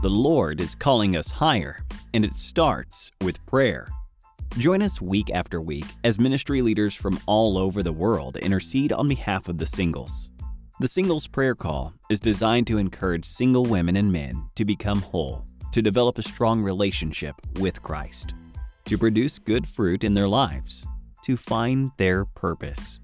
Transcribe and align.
The 0.00 0.08
Lord 0.08 0.60
is 0.60 0.76
calling 0.76 1.16
us 1.16 1.28
higher, 1.28 1.84
and 2.14 2.24
it 2.24 2.32
starts 2.32 3.10
with 3.20 3.44
prayer. 3.46 3.88
Join 4.56 4.80
us 4.80 5.00
week 5.00 5.28
after 5.34 5.60
week 5.60 5.86
as 6.04 6.20
ministry 6.20 6.62
leaders 6.62 6.94
from 6.94 7.18
all 7.26 7.58
over 7.58 7.82
the 7.82 7.92
world 7.92 8.36
intercede 8.36 8.92
on 8.92 9.08
behalf 9.08 9.48
of 9.48 9.58
the 9.58 9.66
singles. 9.66 10.30
The 10.78 10.86
Singles 10.86 11.26
Prayer 11.26 11.56
Call 11.56 11.94
is 12.10 12.20
designed 12.20 12.68
to 12.68 12.78
encourage 12.78 13.24
single 13.24 13.64
women 13.64 13.96
and 13.96 14.12
men 14.12 14.48
to 14.54 14.64
become 14.64 15.02
whole, 15.02 15.44
to 15.72 15.82
develop 15.82 16.16
a 16.18 16.22
strong 16.22 16.62
relationship 16.62 17.34
with 17.58 17.82
Christ, 17.82 18.34
to 18.84 18.96
produce 18.96 19.40
good 19.40 19.66
fruit 19.66 20.04
in 20.04 20.14
their 20.14 20.28
lives, 20.28 20.86
to 21.24 21.36
find 21.36 21.90
their 21.96 22.24
purpose, 22.24 23.00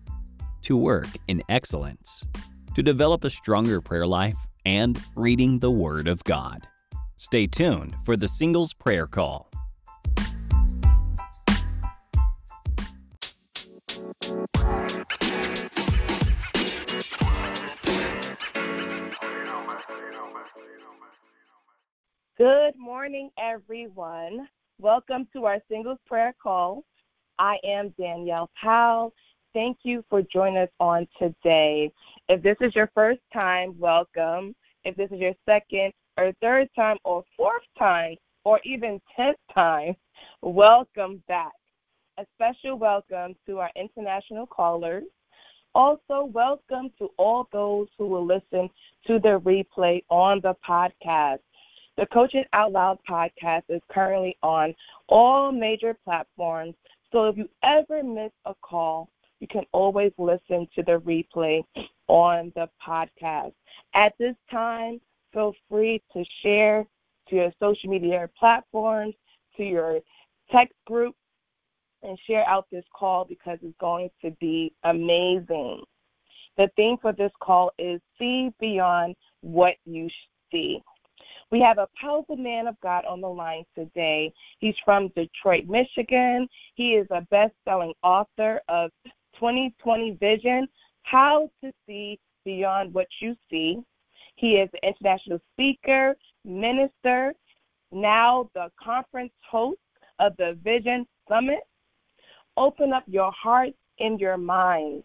to 0.63 0.77
work 0.77 1.09
in 1.27 1.43
excellence, 1.49 2.25
to 2.77 2.85
develop 2.85 3.25
a 3.25 3.31
stronger 3.31 3.81
prayer 3.81 4.07
life, 4.07 4.37
and 4.65 5.03
reading 5.17 5.59
the 5.59 5.73
Word 5.73 6.07
of 6.07 6.23
God. 6.23 6.69
Stay 7.17 7.47
tuned 7.47 7.95
for 8.05 8.17
the 8.17 8.29
Singles 8.29 8.73
Prayer 8.73 9.07
Call. 9.07 9.49
Good 22.37 22.77
morning, 22.77 23.31
everyone. 23.39 24.49
Welcome 24.81 25.29
to 25.33 25.45
our 25.45 25.59
Singles 25.71 25.99
Prayer 26.07 26.35
Call. 26.43 26.83
I 27.39 27.59
am 27.65 27.95
Danielle 27.99 28.51
Powell. 28.61 29.15
Thank 29.53 29.79
you 29.85 30.05
for 30.11 30.21
joining 30.21 30.59
us 30.59 30.69
on 30.81 31.07
today. 31.17 31.93
If 32.29 32.43
this 32.43 32.57
is 32.61 32.75
your 32.75 32.91
first 32.93 33.21
time, 33.33 33.79
welcome. 33.79 34.57
If 34.83 34.97
this 34.97 35.13
is 35.13 35.21
your 35.21 35.35
second 35.47 35.93
or 36.17 36.33
third 36.41 36.69
time 36.77 36.97
or 37.05 37.25
fourth 37.37 37.63
time 37.79 38.17
or 38.45 38.61
even 38.65 39.01
tenth 39.17 39.37
time, 39.53 39.97
welcome 40.43 41.23
back. 41.27 41.53
A 42.19 42.27
special 42.35 42.79
welcome 42.79 43.35
to 43.47 43.59
our 43.59 43.71
international 43.75 44.47
callers. 44.47 45.05
Also, 45.75 46.31
welcome 46.33 46.93
to 46.99 47.11
all 47.17 47.49
those 47.53 47.89
who 47.99 48.07
will 48.07 48.25
listen 48.25 48.71
to 49.07 49.19
the 49.19 49.41
replay 49.41 50.05
on 50.09 50.41
the 50.41 50.55
podcast. 50.67 51.41
The 51.97 52.07
Coaching 52.07 52.45
Out 52.53 52.71
Loud 52.71 52.99
podcast 53.09 53.63
is 53.69 53.83
currently 53.91 54.37
on 54.43 54.75
all 55.09 55.51
major 55.51 55.97
platforms, 56.05 56.75
so 57.11 57.25
if 57.25 57.37
you 57.37 57.49
ever 57.65 58.05
miss 58.05 58.33
a 58.45 58.55
call, 58.63 59.09
you 59.41 59.49
can 59.49 59.65
always 59.73 60.13
listen 60.17 60.69
to 60.77 60.83
the 60.85 61.01
replay 61.01 61.65
on 62.07 62.53
the 62.55 62.69
podcast. 62.87 63.53
At 63.95 64.15
this 64.19 64.37
time, 64.51 65.01
feel 65.35 65.55
free 65.69 66.01
to 66.15 66.25
share 66.43 66.87
to 67.29 67.37
your 67.37 67.53
social 67.61 67.91
media 67.91 68.31
platforms, 68.39 69.15
to 69.57 69.65
your 69.65 70.01
text 70.51 70.75
group, 70.87 71.15
and 72.03 72.19
share 72.27 72.47
out 72.49 72.67
this 72.71 72.85
call 72.95 73.25
because 73.25 73.59
it's 73.63 73.77
going 73.81 74.09
to 74.23 74.31
be 74.41 74.73
amazing. 74.85 75.83
The 76.57 76.71
theme 76.77 76.97
for 77.03 77.13
this 77.13 77.33
call 77.43 77.73
is 77.79 78.01
See 78.19 78.51
Beyond 78.61 79.17
What 79.41 79.75
You 79.85 80.09
See. 80.53 80.81
We 81.51 81.61
have 81.61 81.79
a 81.79 81.89
powerful 82.01 82.37
man 82.37 82.67
of 82.67 82.77
God 82.81 83.05
on 83.05 83.21
the 83.21 83.29
line 83.29 83.65
today. 83.75 84.33
He's 84.59 84.75
from 84.85 85.09
Detroit, 85.17 85.67
Michigan. 85.67 86.49
He 86.75 86.95
is 86.95 87.07
a 87.11 87.23
best 87.31 87.55
selling 87.65 87.93
author 88.03 88.61
of 88.69 88.91
2020 89.35 90.13
Vision 90.21 90.69
How 91.03 91.51
to 91.63 91.73
See 91.87 92.19
Beyond 92.45 92.93
What 92.95 93.09
You 93.21 93.35
See. 93.51 93.83
He 94.37 94.57
is 94.57 94.69
an 94.83 94.95
international 94.95 95.41
speaker, 95.53 96.17
minister, 96.45 97.35
now 97.93 98.51
the 98.55 98.71
conference 98.83 99.33
host 99.49 99.79
of 100.19 100.37
the 100.37 100.59
Vision 100.63 101.07
Summit. 101.29 101.61
Open 102.57 102.93
up 102.93 103.05
your 103.07 103.33
hearts 103.33 103.77
and 104.01 104.21
your 104.21 104.37
minds 104.37 105.05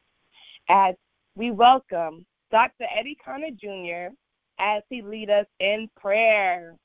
as 0.69 0.95
we 1.35 1.51
welcome 1.51 2.25
Dr. 2.51 2.85
Eddie 2.97 3.17
Connor 3.23 3.51
Jr. 3.51 4.13
as 4.59 4.81
he 4.90 5.01
leads 5.01 5.31
us 5.31 5.46
in 5.59 5.90
prayer. 6.00 6.75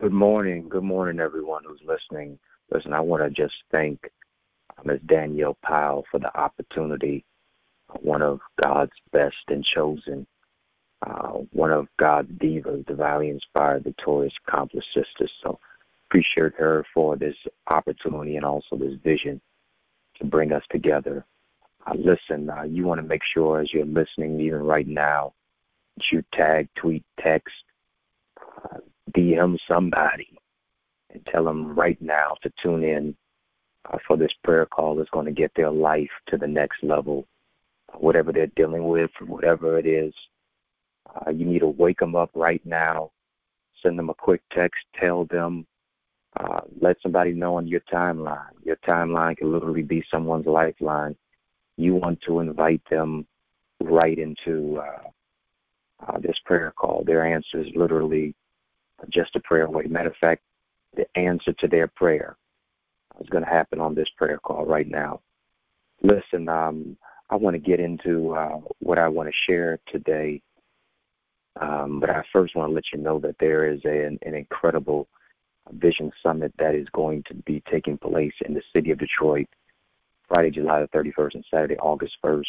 Good 0.00 0.12
morning. 0.12 0.68
Good 0.68 0.84
morning, 0.84 1.18
everyone 1.18 1.64
who's 1.66 1.80
listening. 1.84 2.38
Listen, 2.70 2.92
I 2.92 3.00
want 3.00 3.22
to 3.22 3.30
just 3.30 3.54
thank 3.70 3.98
uh, 4.78 4.82
Ms. 4.84 5.00
Danielle 5.06 5.56
Powell 5.64 6.04
for 6.10 6.20
the 6.20 6.34
opportunity, 6.38 7.24
one 8.00 8.22
of 8.22 8.40
God's 8.62 8.92
best 9.12 9.36
and 9.48 9.64
chosen, 9.64 10.26
uh, 11.02 11.38
one 11.52 11.70
of 11.70 11.88
God's 11.96 12.30
divas, 12.32 12.86
divinely 12.86 13.30
inspired, 13.30 13.84
victorious, 13.84 14.34
accomplished 14.46 14.88
sisters. 14.94 15.30
So 15.42 15.58
appreciate 16.08 16.54
her 16.54 16.84
for 16.92 17.16
this 17.16 17.36
opportunity 17.68 18.36
and 18.36 18.44
also 18.44 18.76
this 18.76 18.94
vision 19.02 19.40
to 20.18 20.24
bring 20.24 20.52
us 20.52 20.64
together. 20.70 21.24
Uh, 21.86 21.94
listen, 21.96 22.50
uh, 22.50 22.62
you 22.62 22.84
want 22.84 23.00
to 23.00 23.06
make 23.06 23.22
sure 23.24 23.60
as 23.60 23.72
you're 23.72 23.84
listening, 23.84 24.40
even 24.40 24.62
right 24.62 24.86
now, 24.86 25.32
that 25.96 26.04
you 26.12 26.24
tag, 26.32 26.68
tweet, 26.74 27.04
text, 27.20 27.54
uh, 28.64 28.78
DM 29.12 29.58
somebody 29.68 30.38
and 31.10 31.24
tell 31.26 31.44
them 31.44 31.74
right 31.74 32.00
now 32.00 32.34
to 32.42 32.52
tune 32.62 32.84
in 32.84 33.16
uh, 33.90 33.98
for 34.06 34.16
this 34.16 34.32
prayer 34.44 34.66
call 34.66 34.96
that's 34.96 35.10
going 35.10 35.26
to 35.26 35.32
get 35.32 35.52
their 35.54 35.70
life 35.70 36.10
to 36.26 36.36
the 36.36 36.46
next 36.46 36.82
level. 36.82 37.26
Whatever 37.94 38.32
they're 38.32 38.46
dealing 38.48 38.86
with, 38.88 39.10
whatever 39.26 39.78
it 39.78 39.86
is, 39.86 40.12
uh, 41.14 41.30
you 41.30 41.44
need 41.44 41.60
to 41.60 41.68
wake 41.68 41.98
them 41.98 42.14
up 42.14 42.30
right 42.34 42.64
now. 42.64 43.10
Send 43.82 43.98
them 43.98 44.10
a 44.10 44.14
quick 44.14 44.42
text. 44.52 44.80
Tell 44.98 45.24
them. 45.24 45.66
Uh, 46.36 46.60
let 46.80 46.96
somebody 47.02 47.32
know 47.32 47.56
on 47.56 47.66
your 47.66 47.80
timeline. 47.92 48.52
Your 48.62 48.76
timeline 48.76 49.36
can 49.36 49.50
literally 49.50 49.82
be 49.82 50.04
someone's 50.10 50.46
lifeline. 50.46 51.16
You 51.76 51.94
want 51.94 52.20
to 52.22 52.40
invite 52.40 52.82
them 52.90 53.26
right 53.80 54.18
into 54.18 54.78
uh, 54.78 55.08
uh, 56.06 56.18
this 56.18 56.38
prayer 56.44 56.72
call. 56.76 57.02
Their 57.04 57.24
answer 57.24 57.60
is 57.60 57.68
literally 57.74 58.34
just 59.08 59.34
a 59.36 59.40
prayer 59.40 59.64
away. 59.64 59.84
Matter 59.84 60.10
of 60.10 60.16
fact, 60.16 60.42
the 60.94 61.06
answer 61.16 61.52
to 61.54 61.68
their 61.68 61.88
prayer 61.88 62.36
is 63.20 63.28
going 63.28 63.44
to 63.44 63.50
happen 63.50 63.80
on 63.80 63.94
this 63.94 64.08
prayer 64.16 64.38
call 64.38 64.64
right 64.64 64.88
now. 64.88 65.20
Listen, 66.02 66.48
um, 66.48 66.96
I 67.30 67.36
want 67.36 67.54
to 67.54 67.60
get 67.60 67.78
into 67.78 68.34
uh, 68.34 68.60
what 68.78 68.98
I 68.98 69.08
want 69.08 69.28
to 69.28 69.34
share 69.46 69.78
today, 69.92 70.40
um, 71.60 72.00
but 72.00 72.08
I 72.08 72.22
first 72.32 72.56
want 72.56 72.70
to 72.70 72.74
let 72.74 72.84
you 72.92 72.98
know 72.98 73.18
that 73.20 73.36
there 73.38 73.70
is 73.70 73.80
a, 73.84 74.06
an, 74.06 74.18
an 74.22 74.34
incredible 74.34 75.08
vision 75.72 76.10
summit 76.22 76.54
that 76.58 76.74
is 76.74 76.86
going 76.94 77.22
to 77.28 77.34
be 77.34 77.62
taking 77.70 77.98
place 77.98 78.32
in 78.46 78.54
the 78.54 78.62
city 78.74 78.90
of 78.92 78.98
Detroit 78.98 79.46
Friday, 80.26 80.50
July 80.50 80.80
the 80.80 80.88
31st, 80.88 81.34
and 81.34 81.44
Saturday, 81.50 81.76
August 81.76 82.14
1st 82.24 82.46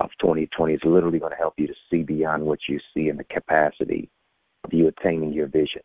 of 0.00 0.10
2020. 0.20 0.74
It's 0.74 0.84
literally 0.84 1.18
going 1.18 1.32
to 1.32 1.38
help 1.38 1.54
you 1.56 1.66
to 1.66 1.74
see 1.90 2.02
beyond 2.02 2.44
what 2.44 2.58
you 2.68 2.80
see 2.92 3.08
in 3.08 3.16
the 3.16 3.24
capacity 3.24 4.10
of 4.64 4.74
you 4.74 4.88
attaining 4.88 5.32
your 5.32 5.46
vision. 5.46 5.82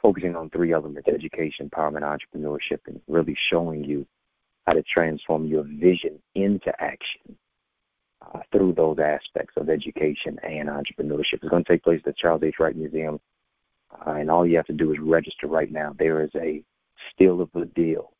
Focusing 0.00 0.34
on 0.34 0.48
three 0.48 0.72
elements 0.72 1.08
education, 1.08 1.68
empowerment, 1.68 2.02
entrepreneurship, 2.02 2.78
and 2.86 3.02
really 3.06 3.36
showing 3.50 3.84
you 3.84 4.06
how 4.66 4.72
to 4.72 4.82
transform 4.82 5.44
your 5.44 5.64
vision 5.64 6.18
into 6.34 6.72
action 6.80 7.36
uh, 8.22 8.40
through 8.52 8.74
those 8.74 8.98
aspects 8.98 9.54
of 9.56 9.68
education 9.68 10.38
and 10.42 10.68
entrepreneurship. 10.68 11.34
It's 11.34 11.48
going 11.48 11.64
to 11.64 11.72
take 11.72 11.82
place 11.82 12.00
at 12.00 12.04
the 12.04 12.14
Charles 12.20 12.42
H. 12.42 12.56
Wright 12.58 12.76
Museum, 12.76 13.20
uh, 14.06 14.12
and 14.12 14.30
all 14.30 14.46
you 14.46 14.56
have 14.56 14.66
to 14.66 14.72
do 14.72 14.92
is 14.92 14.98
register 15.00 15.46
right 15.46 15.70
now. 15.70 15.94
There 15.98 16.22
is 16.22 16.30
a 16.36 16.62
steal 17.12 17.40
of 17.40 17.50
the 17.54 17.66
deal. 17.66 18.12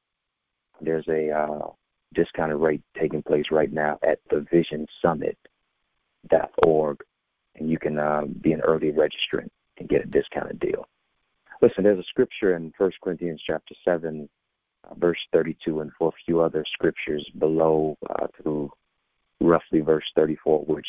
There's 0.80 1.06
a 1.08 1.30
uh, 1.30 1.70
discounted 2.14 2.58
rate 2.58 2.82
taking 2.98 3.22
place 3.22 3.46
right 3.50 3.72
now 3.72 3.98
at 4.02 4.18
thevisionsummit.org, 4.28 7.04
and 7.56 7.70
you 7.70 7.78
can 7.78 7.98
uh, 7.98 8.22
be 8.40 8.52
an 8.52 8.60
early 8.62 8.92
registrant 8.92 9.50
and 9.78 9.88
get 9.88 10.04
a 10.04 10.06
discounted 10.06 10.60
deal. 10.60 10.86
Listen, 11.62 11.84
there's 11.84 11.98
a 11.98 12.04
scripture 12.04 12.56
in 12.56 12.72
First 12.76 12.96
Corinthians 13.02 13.42
chapter 13.46 13.74
7, 13.84 14.28
uh, 14.88 14.94
verse 14.94 15.18
32, 15.32 15.80
and 15.80 15.92
for 15.98 16.08
a 16.08 16.12
few 16.24 16.40
other 16.40 16.64
scriptures 16.72 17.28
below 17.38 17.98
uh, 18.08 18.26
through 18.40 18.70
roughly 19.40 19.80
verse 19.80 20.04
34, 20.14 20.64
which 20.64 20.86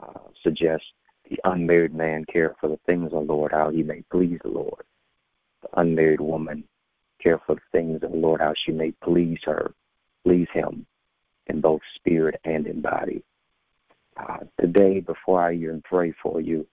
uh, 0.00 0.18
suggests 0.42 0.86
the 1.30 1.38
unmarried 1.44 1.94
man 1.94 2.24
care 2.30 2.54
for 2.60 2.68
the 2.68 2.78
things 2.86 3.06
of 3.06 3.26
the 3.26 3.32
Lord, 3.32 3.52
how 3.52 3.70
he 3.70 3.82
may 3.82 4.02
please 4.10 4.38
the 4.42 4.50
Lord. 4.50 4.84
The 5.62 5.80
unmarried 5.80 6.20
woman 6.20 6.64
care 7.22 7.40
for 7.46 7.54
the 7.54 7.60
things 7.72 8.02
of 8.02 8.12
the 8.12 8.16
Lord, 8.16 8.40
how 8.40 8.52
she 8.64 8.72
may 8.72 8.92
please 9.02 9.38
her, 9.44 9.72
please 10.24 10.48
him 10.52 10.86
in 11.46 11.60
both 11.60 11.80
spirit 11.96 12.40
and 12.44 12.66
in 12.66 12.80
body. 12.80 13.22
Uh, 14.16 14.38
today, 14.60 15.00
before 15.00 15.42
I 15.42 15.54
even 15.54 15.82
pray 15.82 16.14
for 16.22 16.40
you, 16.40 16.66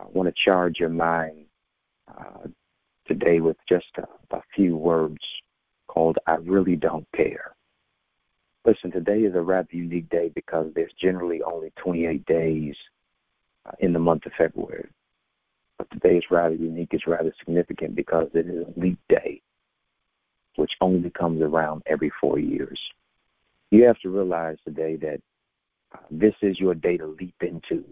I 0.00 0.04
want 0.12 0.28
to 0.28 0.42
charge 0.44 0.78
your 0.78 0.88
mind 0.88 1.44
uh, 2.08 2.46
today 3.06 3.40
with 3.40 3.56
just 3.68 3.86
a, 3.98 4.34
a 4.34 4.42
few 4.54 4.76
words 4.76 5.20
called 5.88 6.18
I 6.26 6.36
Really 6.36 6.76
Don't 6.76 7.06
Care. 7.14 7.54
Listen, 8.64 8.92
today 8.92 9.20
is 9.20 9.34
a 9.34 9.40
rather 9.40 9.68
unique 9.72 10.08
day 10.08 10.30
because 10.34 10.70
there's 10.74 10.92
generally 11.00 11.42
only 11.42 11.72
28 11.82 12.24
days 12.26 12.74
uh, 13.66 13.72
in 13.80 13.92
the 13.92 13.98
month 13.98 14.24
of 14.26 14.32
February. 14.38 14.88
But 15.78 15.90
today 15.90 16.16
is 16.16 16.24
rather 16.30 16.54
unique. 16.54 16.90
It's 16.92 17.06
rather 17.08 17.32
significant 17.40 17.96
because 17.96 18.28
it 18.34 18.46
is 18.46 18.66
a 18.66 18.80
leap 18.80 19.00
day, 19.08 19.42
which 20.54 20.70
only 20.80 21.10
comes 21.10 21.42
around 21.42 21.82
every 21.86 22.12
four 22.20 22.38
years. 22.38 22.78
You 23.72 23.84
have 23.84 23.98
to 24.00 24.10
realize 24.10 24.58
today 24.64 24.96
that 24.96 25.20
uh, 25.92 25.98
this 26.10 26.34
is 26.40 26.60
your 26.60 26.74
day 26.74 26.98
to 26.98 27.06
leap 27.06 27.34
into 27.40 27.84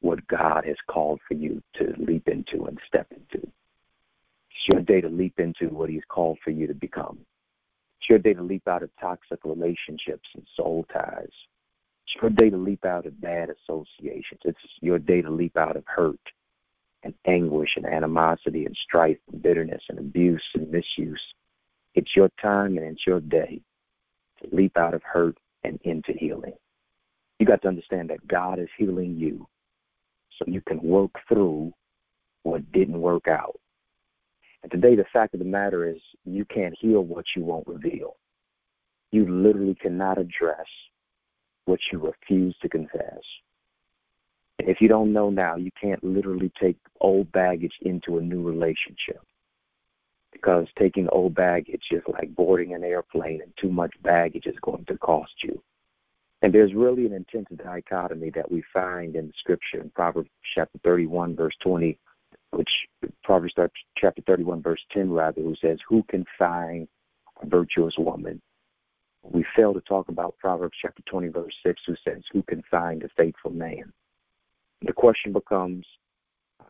what 0.00 0.26
God 0.26 0.64
has 0.64 0.76
called 0.90 1.20
for 1.28 1.34
you 1.34 1.62
to 1.76 1.94
leap 1.98 2.26
into 2.26 2.66
and 2.66 2.78
step 2.88 3.06
into. 3.12 3.46
It's 3.46 4.72
your 4.72 4.82
day 4.82 5.00
to 5.02 5.08
leap 5.08 5.38
into 5.38 5.68
what 5.68 5.88
He's 5.88 6.02
called 6.08 6.38
for 6.42 6.50
you 6.50 6.66
to 6.66 6.74
become. 6.74 7.18
It's 8.00 8.08
your 8.08 8.18
day 8.18 8.34
to 8.34 8.42
leap 8.42 8.66
out 8.68 8.82
of 8.82 8.90
toxic 9.00 9.44
relationships 9.44 10.28
and 10.34 10.46
soul 10.56 10.86
ties. 10.92 11.28
It's 12.04 12.22
your 12.22 12.30
day 12.30 12.50
to 12.50 12.56
leap 12.56 12.84
out 12.84 13.06
of 13.06 13.20
bad 13.20 13.50
associations. 13.50 14.40
It's 14.44 14.58
your 14.80 14.98
day 14.98 15.22
to 15.22 15.30
leap 15.30 15.56
out 15.56 15.76
of 15.76 15.84
hurt 15.86 16.20
and 17.02 17.14
anguish 17.26 17.70
and 17.76 17.86
animosity 17.86 18.64
and 18.64 18.76
strife 18.84 19.18
and 19.30 19.42
bitterness 19.42 19.82
and 19.88 19.98
abuse 19.98 20.42
and 20.54 20.70
misuse. 20.70 21.20
It's 21.94 22.14
your 22.14 22.30
time 22.40 22.78
and 22.78 22.86
it's 22.86 23.06
your 23.06 23.20
day 23.20 23.60
to 24.42 24.56
leap 24.56 24.76
out 24.76 24.94
of 24.94 25.02
hurt 25.02 25.36
and 25.64 25.78
into 25.82 26.12
healing. 26.12 26.54
You 27.38 27.46
got 27.46 27.62
to 27.62 27.68
understand 27.68 28.10
that 28.10 28.26
God 28.26 28.58
is 28.58 28.68
healing 28.76 29.16
you 29.16 29.46
so 30.38 30.44
you 30.46 30.60
can 30.60 30.80
work 30.82 31.10
through 31.28 31.72
what 32.42 32.70
didn't 32.72 33.00
work 33.00 33.28
out. 33.28 33.58
And 34.62 34.72
today, 34.72 34.96
the 34.96 35.04
fact 35.12 35.34
of 35.34 35.40
the 35.40 35.46
matter 35.46 35.88
is, 35.88 36.00
you 36.24 36.44
can't 36.44 36.76
heal 36.78 37.02
what 37.02 37.24
you 37.36 37.44
won't 37.44 37.66
reveal. 37.66 38.16
You 39.10 39.28
literally 39.28 39.74
cannot 39.74 40.18
address 40.18 40.66
what 41.64 41.80
you 41.92 41.98
refuse 41.98 42.56
to 42.62 42.68
confess. 42.68 43.20
And 44.58 44.68
if 44.68 44.80
you 44.80 44.88
don't 44.88 45.12
know 45.12 45.30
now, 45.30 45.56
you 45.56 45.70
can't 45.80 46.02
literally 46.02 46.50
take 46.60 46.76
old 47.00 47.30
baggage 47.30 47.74
into 47.82 48.18
a 48.18 48.22
new 48.22 48.42
relationship. 48.42 49.20
Because 50.32 50.66
taking 50.78 51.08
old 51.10 51.34
baggage 51.34 51.84
is 51.90 52.02
like 52.08 52.34
boarding 52.34 52.74
an 52.74 52.84
airplane, 52.84 53.40
and 53.42 53.52
too 53.60 53.70
much 53.70 53.94
baggage 54.02 54.46
is 54.46 54.56
going 54.62 54.84
to 54.86 54.98
cost 54.98 55.32
you. 55.42 55.62
And 56.42 56.52
there's 56.52 56.74
really 56.74 57.06
an 57.06 57.12
intense 57.12 57.48
dichotomy 57.56 58.30
that 58.30 58.50
we 58.50 58.62
find 58.72 59.16
in 59.16 59.32
Scripture 59.40 59.80
in 59.80 59.90
Proverbs 59.90 60.30
chapter 60.54 60.78
31, 60.84 61.34
verse 61.34 61.54
20, 61.62 61.98
which 62.50 62.70
Proverbs 63.22 63.54
chapter 63.96 64.22
31, 64.26 64.62
verse 64.62 64.80
10, 64.92 65.10
rather, 65.10 65.40
who 65.42 65.54
says, 65.60 65.78
Who 65.88 66.02
can 66.04 66.24
find 66.38 66.88
a 67.42 67.46
virtuous 67.46 67.94
woman? 67.98 68.40
We 69.22 69.44
fail 69.56 69.74
to 69.74 69.80
talk 69.82 70.08
about 70.08 70.38
Proverbs 70.38 70.76
chapter 70.80 71.02
20, 71.10 71.28
verse 71.28 71.54
6, 71.64 71.80
who 71.86 71.94
says, 72.04 72.22
Who 72.32 72.42
can 72.42 72.62
find 72.70 73.02
a 73.02 73.08
faithful 73.16 73.50
man? 73.50 73.92
The 74.82 74.92
question 74.92 75.32
becomes 75.32 75.84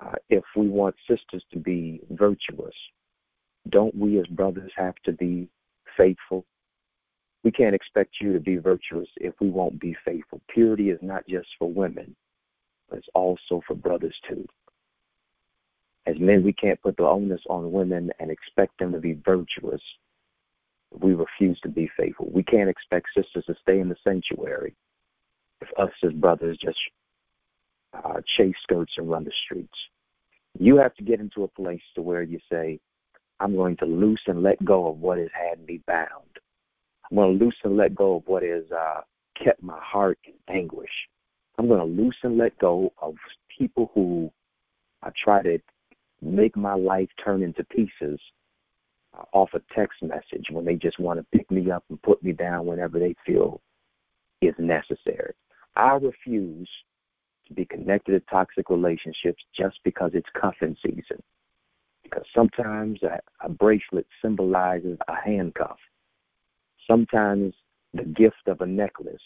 uh, 0.00 0.14
if 0.30 0.44
we 0.56 0.68
want 0.68 0.94
sisters 1.08 1.44
to 1.52 1.58
be 1.58 2.00
virtuous, 2.10 2.74
don't 3.68 3.94
we 3.94 4.18
as 4.18 4.26
brothers 4.26 4.72
have 4.76 4.94
to 5.04 5.12
be 5.12 5.48
faithful? 5.96 6.44
We 7.44 7.50
can't 7.52 7.74
expect 7.74 8.16
you 8.20 8.32
to 8.32 8.40
be 8.40 8.56
virtuous 8.56 9.08
if 9.16 9.34
we 9.40 9.50
won't 9.50 9.80
be 9.80 9.96
faithful. 10.04 10.40
Purity 10.48 10.90
is 10.90 10.98
not 11.02 11.26
just 11.28 11.48
for 11.58 11.70
women, 11.70 12.16
but 12.88 12.98
it's 12.98 13.08
also 13.14 13.60
for 13.66 13.74
brothers 13.74 14.16
too. 14.28 14.46
As 16.08 16.18
men, 16.18 16.42
we 16.42 16.52
can't 16.52 16.80
put 16.80 16.96
the 16.96 17.04
onus 17.04 17.42
on 17.50 17.70
women 17.70 18.10
and 18.18 18.30
expect 18.30 18.78
them 18.78 18.92
to 18.92 18.98
be 18.98 19.12
virtuous 19.24 19.82
we 20.90 21.14
refuse 21.14 21.58
to 21.60 21.68
be 21.68 21.90
faithful. 21.96 22.30
We 22.32 22.42
can't 22.42 22.70
expect 22.70 23.08
sisters 23.14 23.44
to 23.46 23.54
stay 23.62 23.80
in 23.80 23.88
the 23.88 23.96
sanctuary 24.04 24.74
if 25.60 25.68
us 25.78 25.90
as 26.04 26.12
brothers 26.12 26.58
just 26.62 26.78
uh, 27.92 28.20
chase 28.36 28.54
skirts 28.62 28.92
and 28.96 29.10
run 29.10 29.24
the 29.24 29.32
streets. 29.44 29.74
You 30.58 30.76
have 30.76 30.94
to 30.96 31.04
get 31.04 31.20
into 31.20 31.44
a 31.44 31.48
place 31.48 31.82
to 31.94 32.02
where 32.02 32.22
you 32.22 32.38
say, 32.50 32.80
I'm 33.40 33.54
going 33.54 33.76
to 33.78 33.84
loose 33.84 34.20
and 34.26 34.42
let 34.42 34.64
go 34.64 34.88
of 34.88 34.98
what 34.98 35.18
has 35.18 35.28
had 35.32 35.64
me 35.66 35.80
bound. 35.86 36.08
I'm 37.10 37.16
going 37.16 37.38
to 37.38 37.44
loose 37.44 37.56
and 37.64 37.76
let 37.76 37.94
go 37.94 38.16
of 38.16 38.22
what 38.26 38.42
has 38.42 38.64
uh, 38.72 39.00
kept 39.42 39.62
my 39.62 39.78
heart 39.80 40.18
in 40.24 40.54
anguish. 40.54 40.90
I'm 41.58 41.68
going 41.68 41.80
to 41.80 42.02
loose 42.02 42.16
and 42.22 42.38
let 42.38 42.58
go 42.58 42.92
of 43.00 43.14
people 43.56 43.90
who 43.94 44.30
I 45.02 45.10
try 45.22 45.42
to 45.42 45.58
make 46.20 46.56
my 46.56 46.74
life 46.74 47.08
turn 47.22 47.42
into 47.42 47.64
pieces 47.64 48.20
uh, 49.16 49.22
off 49.32 49.50
a 49.54 49.60
text 49.74 50.02
message 50.02 50.46
when 50.50 50.64
they 50.64 50.74
just 50.74 50.98
want 50.98 51.18
to 51.18 51.38
pick 51.38 51.50
me 51.50 51.70
up 51.70 51.84
and 51.88 52.00
put 52.02 52.22
me 52.22 52.32
down 52.32 52.66
whenever 52.66 52.98
they 52.98 53.14
feel 53.24 53.60
is 54.40 54.54
necessary. 54.58 55.34
I 55.76 55.92
refuse 55.92 56.68
to 57.46 57.54
be 57.54 57.64
connected 57.64 58.12
to 58.12 58.20
toxic 58.30 58.70
relationships 58.70 59.42
just 59.56 59.78
because 59.84 60.10
it's 60.14 60.28
cuffing 60.40 60.76
season. 60.84 61.22
Because 62.02 62.24
sometimes 62.34 63.00
a, 63.02 63.18
a 63.44 63.48
bracelet 63.48 64.06
symbolizes 64.22 64.98
a 65.08 65.14
handcuff. 65.14 65.78
Sometimes 66.88 67.54
the 67.94 68.04
gift 68.04 68.46
of 68.46 68.60
a 68.60 68.66
necklace 68.66 69.16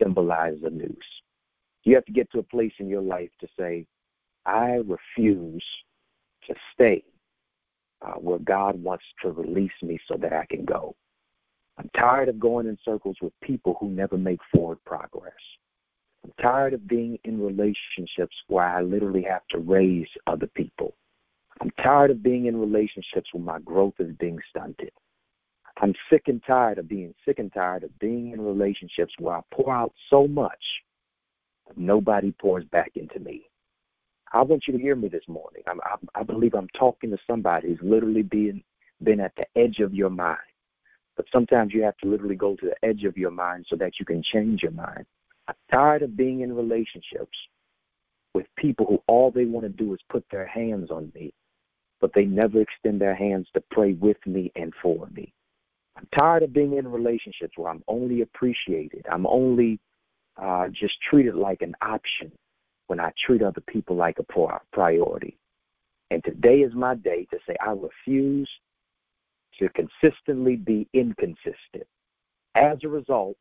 symbolizes 0.00 0.62
a 0.64 0.70
noose. 0.70 0.96
You 1.84 1.94
have 1.94 2.04
to 2.06 2.12
get 2.12 2.30
to 2.32 2.40
a 2.40 2.42
place 2.42 2.72
in 2.78 2.88
your 2.88 3.00
life 3.02 3.30
to 3.40 3.48
say, 3.58 3.86
I 4.44 4.80
refuse 4.86 5.64
to 6.46 6.54
stay 6.74 7.02
uh, 8.02 8.14
where 8.14 8.38
God 8.38 8.82
wants 8.82 9.04
to 9.22 9.30
release 9.30 9.70
me 9.82 9.98
so 10.08 10.16
that 10.20 10.32
I 10.32 10.46
can 10.46 10.64
go. 10.64 10.94
I'm 11.78 11.90
tired 11.98 12.28
of 12.28 12.40
going 12.40 12.66
in 12.66 12.78
circles 12.84 13.16
with 13.20 13.32
people 13.42 13.76
who 13.78 13.88
never 13.88 14.16
make 14.16 14.40
forward 14.52 14.78
progress. 14.84 15.32
I'm 16.24 16.32
tired 16.40 16.74
of 16.74 16.88
being 16.88 17.18
in 17.24 17.40
relationships 17.40 18.34
where 18.48 18.64
I 18.64 18.82
literally 18.82 19.24
have 19.28 19.46
to 19.50 19.58
raise 19.58 20.08
other 20.26 20.46
people. 20.48 20.96
I'm 21.60 21.70
tired 21.82 22.10
of 22.10 22.22
being 22.22 22.46
in 22.46 22.58
relationships 22.58 23.28
where 23.32 23.44
my 23.44 23.58
growth 23.60 23.94
is 23.98 24.14
being 24.18 24.38
stunted. 24.50 24.90
I'm 25.80 25.94
sick 26.10 26.22
and 26.26 26.42
tired 26.46 26.78
of 26.78 26.88
being 26.88 27.14
sick 27.26 27.38
and 27.38 27.52
tired 27.52 27.84
of 27.84 27.98
being 27.98 28.32
in 28.32 28.40
relationships 28.40 29.12
where 29.18 29.36
I 29.36 29.40
pour 29.52 29.72
out 29.72 29.92
so 30.10 30.26
much, 30.26 30.62
nobody 31.76 32.32
pours 32.32 32.64
back 32.64 32.92
into 32.94 33.20
me. 33.20 33.44
I 34.36 34.42
want 34.42 34.64
you 34.66 34.76
to 34.76 34.82
hear 34.82 34.94
me 34.94 35.08
this 35.08 35.26
morning. 35.28 35.62
I'm, 35.66 35.80
I, 35.80 36.20
I 36.20 36.22
believe 36.22 36.54
I'm 36.54 36.68
talking 36.78 37.10
to 37.10 37.18
somebody 37.26 37.68
who's 37.68 37.78
literally 37.82 38.22
being 38.22 38.62
been 39.02 39.18
at 39.20 39.32
the 39.36 39.46
edge 39.58 39.78
of 39.80 39.94
your 39.94 40.10
mind. 40.10 40.38
But 41.16 41.24
sometimes 41.32 41.72
you 41.72 41.82
have 41.84 41.96
to 41.98 42.08
literally 42.08 42.34
go 42.34 42.54
to 42.56 42.66
the 42.66 42.86
edge 42.86 43.04
of 43.04 43.16
your 43.16 43.30
mind 43.30 43.64
so 43.70 43.76
that 43.76 43.92
you 43.98 44.04
can 44.04 44.22
change 44.34 44.62
your 44.62 44.72
mind. 44.72 45.06
I'm 45.48 45.54
tired 45.72 46.02
of 46.02 46.18
being 46.18 46.40
in 46.40 46.54
relationships 46.54 47.36
with 48.34 48.44
people 48.58 48.84
who 48.86 49.02
all 49.06 49.30
they 49.30 49.46
want 49.46 49.64
to 49.64 49.70
do 49.70 49.94
is 49.94 50.00
put 50.10 50.24
their 50.30 50.46
hands 50.46 50.90
on 50.90 51.10
me, 51.14 51.32
but 52.02 52.10
they 52.14 52.26
never 52.26 52.60
extend 52.60 53.00
their 53.00 53.14
hands 53.14 53.46
to 53.54 53.62
pray 53.70 53.94
with 53.94 54.18
me 54.26 54.52
and 54.54 54.74
for 54.82 55.08
me. 55.14 55.32
I'm 55.96 56.06
tired 56.18 56.42
of 56.42 56.52
being 56.52 56.76
in 56.76 56.86
relationships 56.86 57.54
where 57.56 57.70
I'm 57.70 57.82
only 57.88 58.20
appreciated. 58.20 59.06
I'm 59.10 59.26
only 59.26 59.80
uh, 60.36 60.68
just 60.68 60.94
treated 61.08 61.36
like 61.36 61.62
an 61.62 61.74
option 61.80 62.32
when 62.86 63.00
I 63.00 63.12
treat 63.24 63.42
other 63.42 63.60
people 63.60 63.96
like 63.96 64.18
a 64.18 64.58
priority. 64.72 65.36
And 66.10 66.22
today 66.24 66.60
is 66.60 66.74
my 66.74 66.94
day 66.94 67.26
to 67.30 67.38
say 67.46 67.56
I 67.60 67.72
refuse 67.72 68.48
to 69.58 69.68
consistently 69.70 70.56
be 70.56 70.88
inconsistent. 70.92 71.86
As 72.54 72.78
a 72.84 72.88
result, 72.88 73.36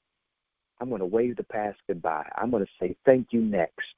I'm 0.80 0.90
going 0.90 1.00
to 1.00 1.06
wave 1.06 1.38
the 1.38 1.44
past 1.44 1.78
goodbye. 1.88 2.30
I'm 2.36 2.52
going 2.52 2.66
to 2.66 2.72
say 2.80 2.96
thank 3.06 3.28
you 3.32 3.42
next. 3.42 3.96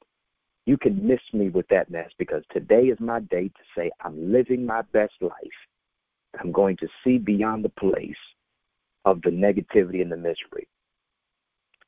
You 0.65 0.77
can 0.77 1.07
miss 1.07 1.21
me 1.31 1.49
with 1.49 1.67
that 1.69 1.89
mess 1.89 2.11
because 2.17 2.43
today 2.51 2.83
is 2.87 2.99
my 2.99 3.21
day 3.21 3.47
to 3.47 3.63
say 3.75 3.89
I'm 4.01 4.31
living 4.31 4.65
my 4.65 4.81
best 4.91 5.13
life. 5.21 5.31
I'm 6.39 6.51
going 6.51 6.77
to 6.77 6.87
see 7.03 7.17
beyond 7.17 7.63
the 7.63 7.69
place 7.69 8.15
of 9.05 9.21
the 9.21 9.29
negativity 9.29 10.01
and 10.01 10.11
the 10.11 10.17
misery. 10.17 10.67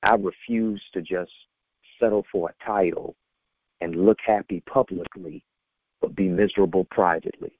I 0.01 0.15
refuse 0.15 0.81
to 0.93 1.01
just 1.01 1.31
settle 1.99 2.25
for 2.31 2.49
a 2.49 2.65
title 2.65 3.15
and 3.81 4.05
look 4.05 4.17
happy 4.25 4.61
publicly, 4.71 5.43
but 6.01 6.15
be 6.15 6.27
miserable 6.27 6.85
privately. 6.91 7.51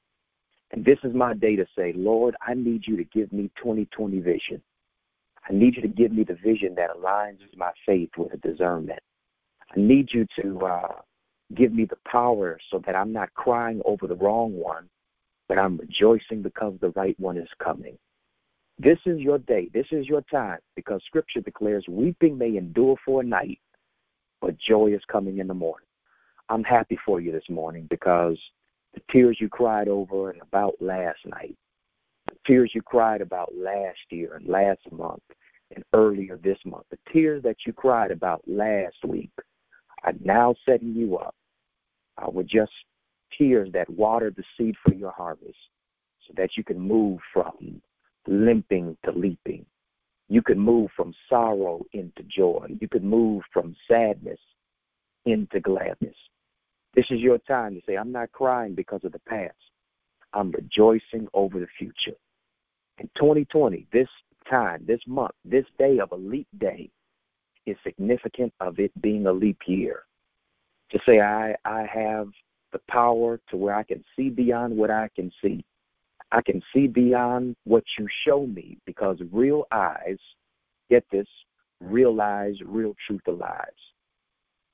And 0.71 0.85
this 0.85 0.99
is 1.03 1.13
my 1.15 1.33
day 1.33 1.55
to 1.55 1.65
say, 1.77 1.93
Lord, 1.95 2.35
I 2.45 2.53
need 2.53 2.83
you 2.85 2.95
to 2.97 3.03
give 3.03 3.33
me 3.33 3.49
2020 3.57 4.19
vision. 4.19 4.61
I 5.49 5.53
need 5.53 5.75
you 5.75 5.81
to 5.81 5.87
give 5.87 6.11
me 6.11 6.23
the 6.23 6.35
vision 6.35 6.75
that 6.75 6.95
aligns 6.95 7.39
my 7.55 7.71
faith 7.85 8.11
with 8.17 8.33
a 8.33 8.37
discernment. 8.37 8.99
I 9.75 9.79
need 9.79 10.09
you 10.13 10.25
to 10.41 10.59
uh, 10.65 10.95
give 11.55 11.73
me 11.73 11.85
the 11.85 11.97
power 12.09 12.59
so 12.71 12.81
that 12.85 12.95
I'm 12.95 13.11
not 13.11 13.33
crying 13.33 13.81
over 13.85 14.05
the 14.05 14.15
wrong 14.15 14.53
one, 14.53 14.89
but 15.47 15.57
I'm 15.57 15.77
rejoicing 15.77 16.43
because 16.43 16.75
the 16.79 16.89
right 16.91 17.19
one 17.19 17.37
is 17.37 17.49
coming. 17.63 17.97
This 18.77 18.99
is 19.05 19.19
your 19.19 19.39
day. 19.39 19.69
This 19.73 19.87
is 19.91 20.07
your 20.07 20.21
time 20.31 20.59
because 20.75 21.01
Scripture 21.05 21.41
declares 21.41 21.85
weeping 21.89 22.37
may 22.37 22.55
endure 22.55 22.95
for 23.05 23.21
a 23.21 23.25
night, 23.25 23.59
but 24.39 24.55
joy 24.57 24.93
is 24.93 25.01
coming 25.11 25.39
in 25.39 25.47
the 25.47 25.53
morning. 25.53 25.88
I'm 26.49 26.63
happy 26.63 26.97
for 27.05 27.19
you 27.19 27.31
this 27.31 27.49
morning 27.49 27.87
because 27.89 28.37
the 28.93 29.01
tears 29.11 29.37
you 29.39 29.49
cried 29.49 29.87
over 29.87 30.31
and 30.31 30.41
about 30.41 30.73
last 30.79 31.19
night, 31.25 31.55
the 32.27 32.35
tears 32.47 32.71
you 32.73 32.81
cried 32.81 33.21
about 33.21 33.53
last 33.55 33.99
year 34.09 34.35
and 34.35 34.47
last 34.47 34.81
month 34.91 35.23
and 35.75 35.83
earlier 35.93 36.37
this 36.37 36.57
month, 36.65 36.85
the 36.89 36.97
tears 37.13 37.43
that 37.43 37.57
you 37.65 37.73
cried 37.73 38.11
about 38.11 38.41
last 38.47 38.97
week 39.05 39.31
I'm 40.03 40.19
now 40.23 40.55
setting 40.65 40.93
you 40.93 41.17
up 41.17 41.35
uh, 42.17 42.29
with 42.29 42.47
just 42.47 42.71
tears 43.37 43.69
that 43.73 43.89
water 43.89 44.31
the 44.35 44.43
seed 44.57 44.75
for 44.83 44.93
your 44.93 45.11
harvest 45.11 45.57
so 46.27 46.33
that 46.37 46.51
you 46.57 46.63
can 46.63 46.79
move 46.79 47.19
from 47.33 47.81
limping 48.27 48.97
to 49.05 49.11
leaping. 49.11 49.65
You 50.27 50.41
can 50.41 50.59
move 50.59 50.91
from 50.95 51.13
sorrow 51.27 51.83
into 51.93 52.23
joy. 52.23 52.67
You 52.79 52.87
can 52.87 53.05
move 53.05 53.43
from 53.51 53.75
sadness 53.89 54.39
into 55.25 55.59
gladness. 55.59 56.15
This 56.95 57.05
is 57.11 57.19
your 57.19 57.37
time 57.39 57.75
to 57.75 57.81
say, 57.85 57.95
I'm 57.95 58.11
not 58.11 58.31
crying 58.31 58.75
because 58.75 59.01
of 59.03 59.11
the 59.11 59.19
past. 59.19 59.53
I'm 60.33 60.51
rejoicing 60.51 61.27
over 61.33 61.59
the 61.59 61.67
future. 61.77 62.17
In 62.97 63.09
2020, 63.15 63.87
this 63.93 64.07
time, 64.49 64.83
this 64.85 64.99
month, 65.07 65.31
this 65.45 65.65
day 65.77 65.99
of 65.99 66.11
a 66.11 66.15
leap 66.15 66.47
day 66.59 66.89
is 67.65 67.77
significant 67.83 68.53
of 68.59 68.79
it 68.79 68.91
being 69.01 69.27
a 69.27 69.31
leap 69.31 69.59
year. 69.67 70.03
To 70.91 70.99
say 71.07 71.21
I, 71.21 71.55
I 71.65 71.85
have 71.91 72.29
the 72.73 72.81
power 72.89 73.39
to 73.49 73.57
where 73.57 73.75
I 73.75 73.83
can 73.83 74.03
see 74.15 74.29
beyond 74.29 74.75
what 74.75 74.91
I 74.91 75.09
can 75.15 75.31
see. 75.41 75.63
I 76.31 76.41
can 76.41 76.61
see 76.73 76.87
beyond 76.87 77.55
what 77.63 77.83
you 77.97 78.07
show 78.25 78.45
me 78.45 78.77
because 78.85 79.17
real 79.31 79.65
eyes, 79.71 80.17
get 80.89 81.03
this, 81.11 81.27
real 81.79 82.19
eyes, 82.21 82.55
real 82.65 82.95
truth 83.07 83.21
alive. 83.27 83.69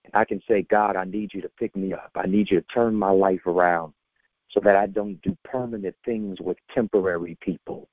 And 0.06 0.14
I 0.14 0.26
can 0.26 0.42
say, 0.48 0.62
God, 0.64 0.96
I 0.96 1.04
need 1.04 1.32
you 1.34 1.42
to 1.42 1.50
pick 1.50 1.76
me 1.76 1.94
up. 1.94 2.12
I 2.16 2.28
need 2.28 2.50
you 2.52 2.62
to 2.62 2.68
turn 2.68 2.96
my 2.96 3.10
life 3.10 3.46
around 3.46 3.94
so 4.52 4.60
that 4.64 4.76
I 4.76 4.86
don't 4.88 5.22
do 5.22 5.36
permanent 5.44 5.96
things 6.06 6.38
with 6.40 6.58
temporary 6.74 7.38
people. 7.42 7.90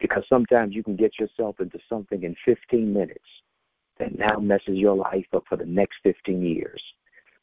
Because 0.00 0.24
sometimes 0.28 0.74
you 0.74 0.82
can 0.82 0.96
get 0.96 1.18
yourself 1.18 1.60
into 1.60 1.78
something 1.88 2.22
in 2.22 2.36
15 2.44 2.92
minutes 2.92 3.20
that 3.98 4.16
now 4.16 4.38
messes 4.38 4.76
your 4.76 4.94
life 4.94 5.26
up 5.34 5.44
for 5.48 5.56
the 5.56 5.66
next 5.66 5.96
15 6.04 6.42
years. 6.42 6.80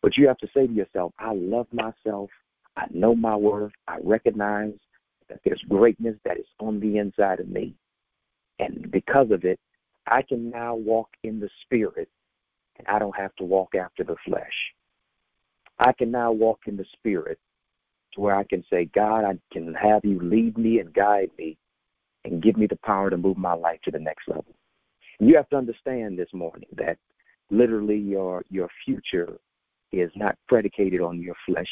But 0.02 0.18
you 0.18 0.28
have 0.28 0.38
to 0.38 0.48
say 0.54 0.68
to 0.68 0.74
yourself, 0.74 1.14
I 1.20 1.34
love 1.34 1.68
myself. 1.74 2.30
I 2.78 2.86
know 2.92 3.16
my 3.16 3.36
worth. 3.36 3.74
I 3.88 3.98
recognize 4.04 4.74
that 5.28 5.40
there's 5.44 5.62
greatness 5.68 6.16
that 6.24 6.38
is 6.38 6.46
on 6.60 6.80
the 6.80 6.98
inside 6.98 7.40
of 7.40 7.50
me. 7.50 7.74
And 8.60 8.90
because 8.92 9.32
of 9.32 9.44
it, 9.44 9.60
I 10.08 10.22
can 10.22 10.50
now 10.50 10.76
walk 10.76 11.10
in 11.24 11.40
the 11.40 11.50
spirit 11.64 12.10
and 12.78 12.88
I 12.88 13.00
don't 13.00 13.16
have 13.16 13.36
to 13.36 13.44
walk 13.44 13.76
after 13.76 14.04
the 14.04 14.16
flesh. 14.26 14.74
I 15.80 15.92
can 15.92 16.12
now 16.12 16.32
walk 16.32 16.62
in 16.68 16.78
the 16.78 16.86
spirit 16.94 17.40
to 18.14 18.22
where 18.22 18.36
I 18.36 18.44
can 18.44 18.64
say, 18.70 18.86
God, 18.86 19.26
I 19.26 19.38
can 19.52 19.74
have 19.74 20.06
you 20.06 20.20
lead 20.20 20.58
me 20.58 20.80
and 20.80 20.94
guide 20.94 21.32
me 21.38 21.58
and 22.24 22.42
give 22.42 22.58
me 22.58 22.68
the 22.68 22.78
power 22.78 23.10
to 23.10 23.18
move 23.18 23.38
my 23.38 23.54
life 23.54 23.80
to 23.84 23.92
the 23.92 24.00
next 24.00 24.28
level. 24.28 24.56
You 25.20 25.36
have 25.36 25.50
to 25.50 25.58
understand 25.58 26.18
this 26.18 26.34
morning 26.34 26.68
that 26.76 26.98
literally 27.50 27.98
your 27.98 28.44
your 28.50 28.70
future 28.84 29.38
is 29.92 30.12
not 30.16 30.38
predicated 30.48 31.02
on 31.02 31.22
your 31.22 31.36
flesh. 31.46 31.70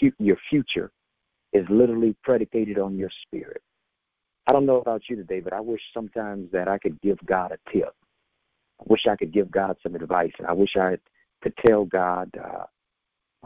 Your 0.00 0.12
your 0.18 0.36
future 0.48 0.90
is 1.52 1.66
literally 1.68 2.16
predicated 2.22 2.78
on 2.78 2.96
your 2.96 3.10
spirit. 3.26 3.62
I 4.46 4.52
don't 4.52 4.66
know 4.66 4.80
about 4.80 5.02
you 5.08 5.16
today, 5.16 5.40
but 5.40 5.52
I 5.52 5.60
wish 5.60 5.80
sometimes 5.92 6.50
that 6.52 6.68
I 6.68 6.78
could 6.78 7.00
give 7.00 7.18
God 7.26 7.52
a 7.52 7.70
tip. 7.70 7.94
I 8.80 8.82
wish 8.86 9.02
I 9.10 9.16
could 9.16 9.32
give 9.32 9.50
God 9.50 9.76
some 9.82 9.94
advice, 9.94 10.32
and 10.38 10.46
I 10.46 10.52
wish 10.52 10.70
I 10.76 10.96
could 11.42 11.54
tell 11.66 11.84
God, 11.84 12.30
uh, 12.42 12.64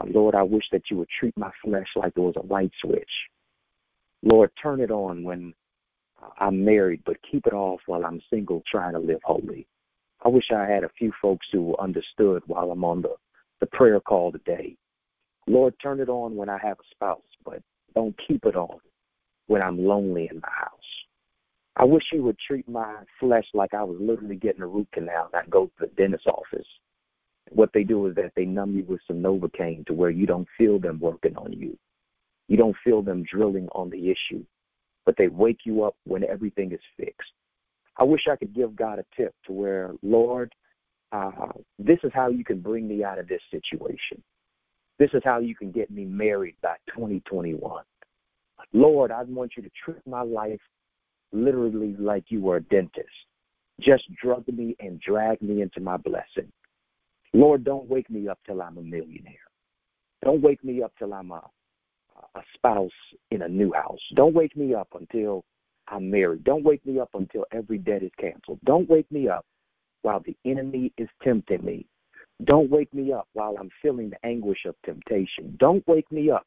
Lord, 0.07 0.35
I 0.35 0.43
wish 0.43 0.65
that 0.71 0.83
you 0.89 0.97
would 0.97 1.09
treat 1.19 1.37
my 1.37 1.51
flesh 1.63 1.87
like 1.95 2.13
it 2.15 2.19
was 2.19 2.35
a 2.37 2.45
light 2.45 2.71
switch. 2.81 3.09
Lord, 4.23 4.51
turn 4.61 4.81
it 4.81 4.91
on 4.91 5.23
when 5.23 5.53
I'm 6.39 6.63
married, 6.63 7.01
but 7.05 7.17
keep 7.29 7.45
it 7.47 7.53
off 7.53 7.81
while 7.85 8.05
I'm 8.05 8.21
single, 8.29 8.63
trying 8.69 8.93
to 8.93 8.99
live 8.99 9.19
holy. 9.23 9.67
I 10.23 10.29
wish 10.29 10.45
I 10.55 10.65
had 10.65 10.83
a 10.83 10.89
few 10.97 11.11
folks 11.21 11.45
who 11.51 11.75
understood 11.77 12.43
while 12.47 12.71
I'm 12.71 12.83
on 12.83 13.01
the, 13.01 13.15
the 13.59 13.67
prayer 13.67 13.99
call 13.99 14.31
today. 14.31 14.75
Lord, 15.47 15.75
turn 15.81 15.99
it 15.99 16.09
on 16.09 16.35
when 16.35 16.49
I 16.49 16.57
have 16.57 16.77
a 16.79 16.95
spouse, 16.95 17.21
but 17.43 17.61
don't 17.93 18.15
keep 18.27 18.45
it 18.45 18.55
on 18.55 18.79
when 19.47 19.61
I'm 19.61 19.85
lonely 19.85 20.27
in 20.31 20.39
my 20.39 20.49
house. 20.51 20.71
I 21.77 21.83
wish 21.83 22.03
you 22.13 22.23
would 22.23 22.37
treat 22.39 22.67
my 22.69 23.03
flesh 23.19 23.45
like 23.53 23.73
I 23.73 23.83
was 23.83 23.97
literally 23.99 24.35
getting 24.35 24.61
a 24.61 24.67
root 24.67 24.87
canal 24.93 25.29
I 25.33 25.41
go 25.49 25.65
to 25.65 25.71
the 25.81 25.87
dentist's 25.87 26.27
office. 26.27 26.67
What 27.51 27.71
they 27.73 27.83
do 27.83 28.07
is 28.07 28.15
that 28.15 28.31
they 28.35 28.45
numb 28.45 28.75
you 28.75 28.85
with 28.85 29.01
some 29.07 29.21
Novocaine 29.21 29.85
to 29.87 29.93
where 29.93 30.09
you 30.09 30.25
don't 30.25 30.47
feel 30.57 30.79
them 30.79 30.99
working 30.99 31.35
on 31.35 31.53
you. 31.53 31.77
You 32.47 32.57
don't 32.57 32.75
feel 32.83 33.01
them 33.01 33.25
drilling 33.29 33.67
on 33.73 33.89
the 33.89 34.09
issue 34.09 34.43
but 35.05 35.15
they 35.17 35.27
wake 35.27 35.59
you 35.63 35.83
up 35.83 35.95
when 36.05 36.23
everything 36.23 36.71
is 36.71 36.79
fixed. 36.97 37.31
I 37.97 38.03
wish 38.03 38.21
I 38.29 38.35
could 38.35 38.53
give 38.53 38.75
God 38.75 38.99
a 38.99 39.05
tip 39.15 39.33
to 39.45 39.53
where, 39.53 39.93
Lord, 40.01 40.53
uh, 41.11 41.53
this 41.79 41.99
is 42.03 42.11
how 42.13 42.29
you 42.29 42.43
can 42.43 42.59
bring 42.59 42.87
me 42.87 43.03
out 43.03 43.19
of 43.19 43.27
this 43.27 43.41
situation. 43.51 44.21
This 44.97 45.11
is 45.13 45.21
how 45.23 45.39
you 45.39 45.55
can 45.55 45.71
get 45.71 45.91
me 45.91 46.03
married 46.03 46.55
by 46.61 46.75
2021. 46.87 47.83
Lord, 48.73 49.11
I 49.11 49.23
want 49.23 49.53
you 49.55 49.63
to 49.63 49.69
treat 49.83 50.05
my 50.05 50.21
life 50.21 50.59
literally 51.35 51.95
like 51.99 52.25
you 52.29 52.41
were 52.41 52.57
a 52.57 52.63
dentist. 52.63 53.09
Just 53.79 54.03
drug 54.21 54.47
me 54.47 54.75
and 54.79 54.99
drag 55.01 55.41
me 55.41 55.61
into 55.61 55.81
my 55.81 55.97
blessing. 55.97 56.51
Lord, 57.33 57.63
don't 57.63 57.89
wake 57.89 58.09
me 58.09 58.29
up 58.29 58.39
till 58.45 58.61
I'm 58.61 58.77
a 58.77 58.81
millionaire. 58.81 59.35
Don't 60.23 60.41
wake 60.41 60.63
me 60.63 60.81
up 60.81 60.93
till 60.97 61.13
I'm 61.13 61.31
a, 61.31 61.41
a 62.35 62.41
spouse 62.53 62.89
in 63.31 63.41
a 63.41 63.47
new 63.47 63.73
house. 63.73 63.99
Don't 64.15 64.33
wake 64.33 64.55
me 64.55 64.73
up 64.73 64.87
until 64.99 65.43
I'm 65.87 66.09
married. 66.09 66.45
Don't 66.45 66.63
wake 66.63 66.85
me 66.85 66.99
up 66.99 67.09
until 67.13 67.45
every 67.51 67.77
debt 67.77 68.03
is 68.03 68.11
canceled. 68.19 68.59
Don't 68.63 68.89
wake 68.89 69.11
me 69.11 69.27
up 69.27 69.45
while 70.01 70.21
the 70.25 70.35
enemy 70.45 70.93
is 70.97 71.09
tempting 71.21 71.63
me. 71.63 71.85
Don't 72.45 72.69
wake 72.69 72.93
me 72.93 73.11
up 73.13 73.27
while 73.33 73.55
I'm 73.59 73.69
feeling 73.81 74.09
the 74.09 74.25
anguish 74.25 74.65
of 74.65 74.75
temptation. 74.85 75.55
Don't 75.59 75.85
wake 75.87 76.09
me 76.11 76.31
up 76.31 76.45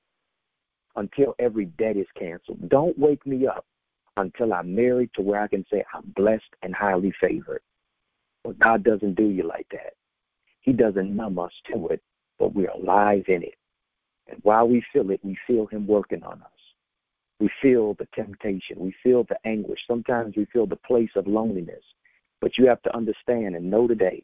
until 0.97 1.35
every 1.39 1.67
debt 1.67 1.97
is 1.97 2.07
canceled. 2.19 2.69
Don't 2.69 2.99
wake 2.99 3.27
me 3.27 3.47
up 3.47 3.65
until 4.19 4.53
I'm 4.53 4.75
married 4.75 5.11
to 5.15 5.23
where 5.23 5.41
I 5.41 5.49
can 5.49 5.65
say 5.71 5.85
I'm 5.95 6.13
blessed 6.17 6.55
and 6.63 6.75
highly 6.75 7.13
favored. 7.21 7.63
But 8.45 8.59
God 8.59 8.85
doesn't 8.85 9.15
do 9.15 9.29
you 9.29 9.45
like 9.45 9.67
that. 9.73 9.95
He 10.61 10.73
doesn't 10.73 11.15
numb 11.15 11.39
us 11.39 11.53
to 11.73 11.89
it, 11.89 12.03
but 12.39 12.55
we're 12.55 12.71
alive 12.71 13.25
in 13.29 13.43
it. 13.43 13.55
And 14.29 14.39
while 14.43 14.69
we 14.69 14.85
feel 14.93 15.11
it, 15.11 15.21
we 15.23 15.37
feel 15.47 15.67
Him 15.67 15.87
working 15.87 16.23
on 16.23 16.43
us. 16.43 16.51
We 17.41 17.49
feel 17.63 17.95
the 17.95 18.09
temptation. 18.15 18.79
We 18.79 18.95
feel 19.03 19.25
the 19.25 19.39
anguish. 19.45 19.81
Sometimes 19.87 20.37
we 20.37 20.47
feel 20.47 20.67
the 20.67 20.77
place 20.77 21.11
of 21.17 21.27
loneliness. 21.27 21.83
But 22.41 22.59
you 22.59 22.67
have 22.67 22.83
to 22.83 22.97
understand 22.97 23.57
and 23.57 23.71
know 23.71 23.87
today 23.89 24.23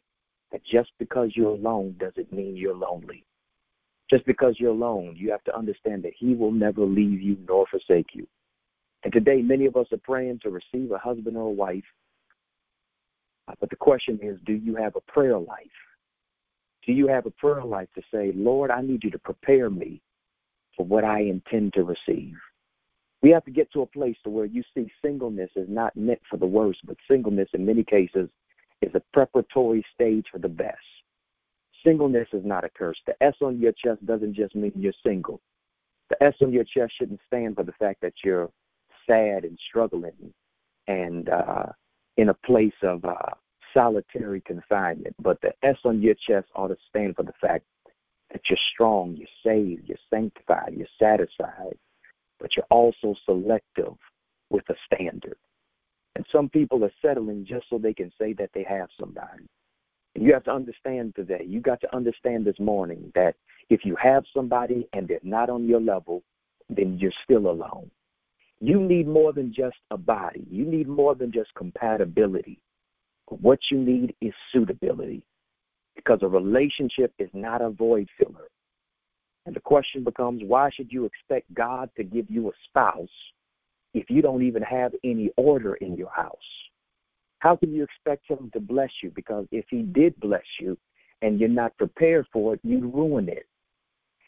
that 0.51 0.61
just 0.63 0.91
because 0.99 1.31
you're 1.35 1.51
alone 1.51 1.95
doesn't 1.99 2.31
mean 2.31 2.55
you're 2.55 2.75
lonely. 2.75 3.25
Just 4.09 4.25
because 4.25 4.55
you're 4.59 4.71
alone, 4.71 5.15
you 5.17 5.31
have 5.31 5.43
to 5.45 5.57
understand 5.57 6.03
that 6.03 6.13
He 6.17 6.35
will 6.35 6.51
never 6.51 6.81
leave 6.85 7.21
you 7.21 7.37
nor 7.47 7.65
forsake 7.67 8.09
you. 8.13 8.27
And 9.05 9.13
today, 9.13 9.43
many 9.43 9.67
of 9.67 9.75
us 9.75 9.85
are 9.91 9.99
praying 10.03 10.39
to 10.41 10.49
receive 10.49 10.91
a 10.91 10.97
husband 10.97 11.37
or 11.37 11.47
a 11.47 11.51
wife. 11.51 11.83
Uh, 13.47 13.53
but 13.59 13.69
the 13.69 13.75
question 13.75 14.19
is 14.21 14.39
do 14.47 14.53
you 14.53 14.75
have 14.75 14.95
a 14.95 15.01
prayer 15.01 15.37
life? 15.37 15.67
Do 16.87 16.91
you 16.91 17.07
have 17.07 17.27
a 17.27 17.31
prayer 17.31 17.63
life 17.63 17.87
to 17.93 18.01
say, 18.11 18.31
Lord, 18.35 18.71
I 18.71 18.81
need 18.81 19.03
you 19.03 19.11
to 19.11 19.19
prepare 19.19 19.69
me 19.69 20.01
for 20.75 20.87
what 20.87 21.03
I 21.03 21.21
intend 21.21 21.73
to 21.73 21.83
receive? 21.83 22.33
We 23.21 23.29
have 23.29 23.45
to 23.45 23.51
get 23.51 23.71
to 23.73 23.83
a 23.83 23.87
place 23.87 24.17
to 24.23 24.31
where 24.31 24.45
you 24.45 24.63
see 24.73 24.91
singleness 25.03 25.51
is 25.55 25.69
not 25.69 25.95
meant 25.95 26.21
for 26.27 26.37
the 26.37 26.45
worst, 26.47 26.79
but 26.83 26.97
singleness 27.09 27.49
in 27.53 27.63
many 27.63 27.83
cases 27.83 28.27
is 28.81 28.91
a 28.95 29.01
preparatory 29.13 29.85
stage 29.93 30.25
for 30.31 30.39
the 30.39 30.49
best. 30.49 30.77
Singleness 31.85 32.27
is 32.33 32.43
not 32.43 32.63
a 32.63 32.69
curse. 32.69 32.97
The 33.05 33.15
S 33.21 33.35
on 33.41 33.59
your 33.59 33.71
chest 33.71 34.03
doesn't 34.07 34.33
just 34.33 34.55
mean 34.55 34.71
you're 34.75 34.93
single. 35.05 35.41
The 36.09 36.23
S 36.23 36.33
on 36.41 36.51
your 36.51 36.63
chest 36.63 36.93
shouldn't 36.97 37.21
stand 37.27 37.55
for 37.55 37.63
the 37.63 37.73
fact 37.73 38.01
that 38.01 38.13
you're 38.23 38.49
sad 39.07 39.43
and 39.43 39.57
struggling 39.69 40.33
and 40.87 41.29
uh, 41.29 41.65
in 42.17 42.29
a 42.29 42.33
place 42.33 42.73
of 42.83 43.03
uh, 43.05 43.15
solitary 43.73 44.41
confinement, 44.41 45.15
but 45.19 45.39
the 45.41 45.53
S 45.63 45.77
on 45.83 46.01
your 46.01 46.15
chest 46.15 46.47
ought 46.55 46.69
to 46.69 46.77
stand 46.89 47.15
for 47.15 47.23
the 47.23 47.33
fact 47.41 47.65
that 48.31 48.41
you're 48.49 48.57
strong, 48.73 49.15
you're 49.15 49.27
saved, 49.45 49.87
you're 49.87 49.97
sanctified, 50.09 50.73
you're 50.75 50.87
satisfied, 50.99 51.77
but 52.39 52.55
you're 52.55 52.65
also 52.69 53.15
selective 53.25 53.95
with 54.49 54.63
a 54.69 54.75
standard. 54.85 55.37
And 56.15 56.25
some 56.31 56.49
people 56.49 56.83
are 56.85 56.91
settling 57.01 57.45
just 57.47 57.65
so 57.69 57.77
they 57.77 57.93
can 57.93 58.11
say 58.19 58.33
that 58.33 58.51
they 58.53 58.63
have 58.63 58.87
somebody. 58.99 59.47
And 60.15 60.23
you 60.23 60.33
have 60.33 60.45
to 60.45 60.53
understand 60.53 61.13
today, 61.15 61.45
you 61.45 61.59
got 61.59 61.81
to 61.81 61.95
understand 61.95 62.45
this 62.45 62.59
morning 62.59 63.11
that 63.15 63.35
if 63.69 63.83
you 63.83 63.97
have 64.01 64.23
somebody 64.33 64.87
and 64.93 65.07
they're 65.07 65.19
not 65.23 65.49
on 65.49 65.67
your 65.67 65.81
level, 65.81 66.23
then 66.69 66.97
you're 66.97 67.11
still 67.23 67.49
alone. 67.49 67.91
You 68.65 68.79
need 68.79 69.07
more 69.07 69.31
than 69.31 69.53
just 69.53 69.77
a 69.91 69.97
body. 69.97 70.43
You 70.49 70.65
need 70.65 70.87
more 70.87 71.13
than 71.13 71.31
just 71.31 71.53
compatibility. 71.53 72.59
What 73.27 73.59
you 73.69 73.77
need 73.77 74.15
is 74.21 74.33
suitability 74.51 75.23
because 75.95 76.23
a 76.23 76.27
relationship 76.27 77.13
is 77.19 77.29
not 77.31 77.61
a 77.61 77.69
void 77.69 78.09
filler. 78.17 78.47
And 79.45 79.55
the 79.55 79.59
question 79.59 80.03
becomes 80.03 80.41
why 80.43 80.71
should 80.71 80.91
you 80.91 81.05
expect 81.05 81.53
God 81.53 81.91
to 81.95 82.03
give 82.03 82.25
you 82.27 82.49
a 82.49 82.53
spouse 82.67 83.07
if 83.93 84.09
you 84.09 84.23
don't 84.23 84.41
even 84.41 84.63
have 84.63 84.93
any 85.03 85.29
order 85.37 85.75
in 85.75 85.95
your 85.95 86.09
house? 86.09 86.35
How 87.37 87.55
can 87.55 87.71
you 87.71 87.83
expect 87.83 88.27
Him 88.27 88.49
to 88.53 88.59
bless 88.59 88.89
you? 89.03 89.11
Because 89.15 89.45
if 89.51 89.65
He 89.69 89.83
did 89.83 90.19
bless 90.19 90.41
you 90.59 90.75
and 91.21 91.39
you're 91.39 91.49
not 91.49 91.77
prepared 91.77 92.25
for 92.33 92.55
it, 92.55 92.61
you'd 92.63 92.91
ruin 92.95 93.29
it. 93.29 93.45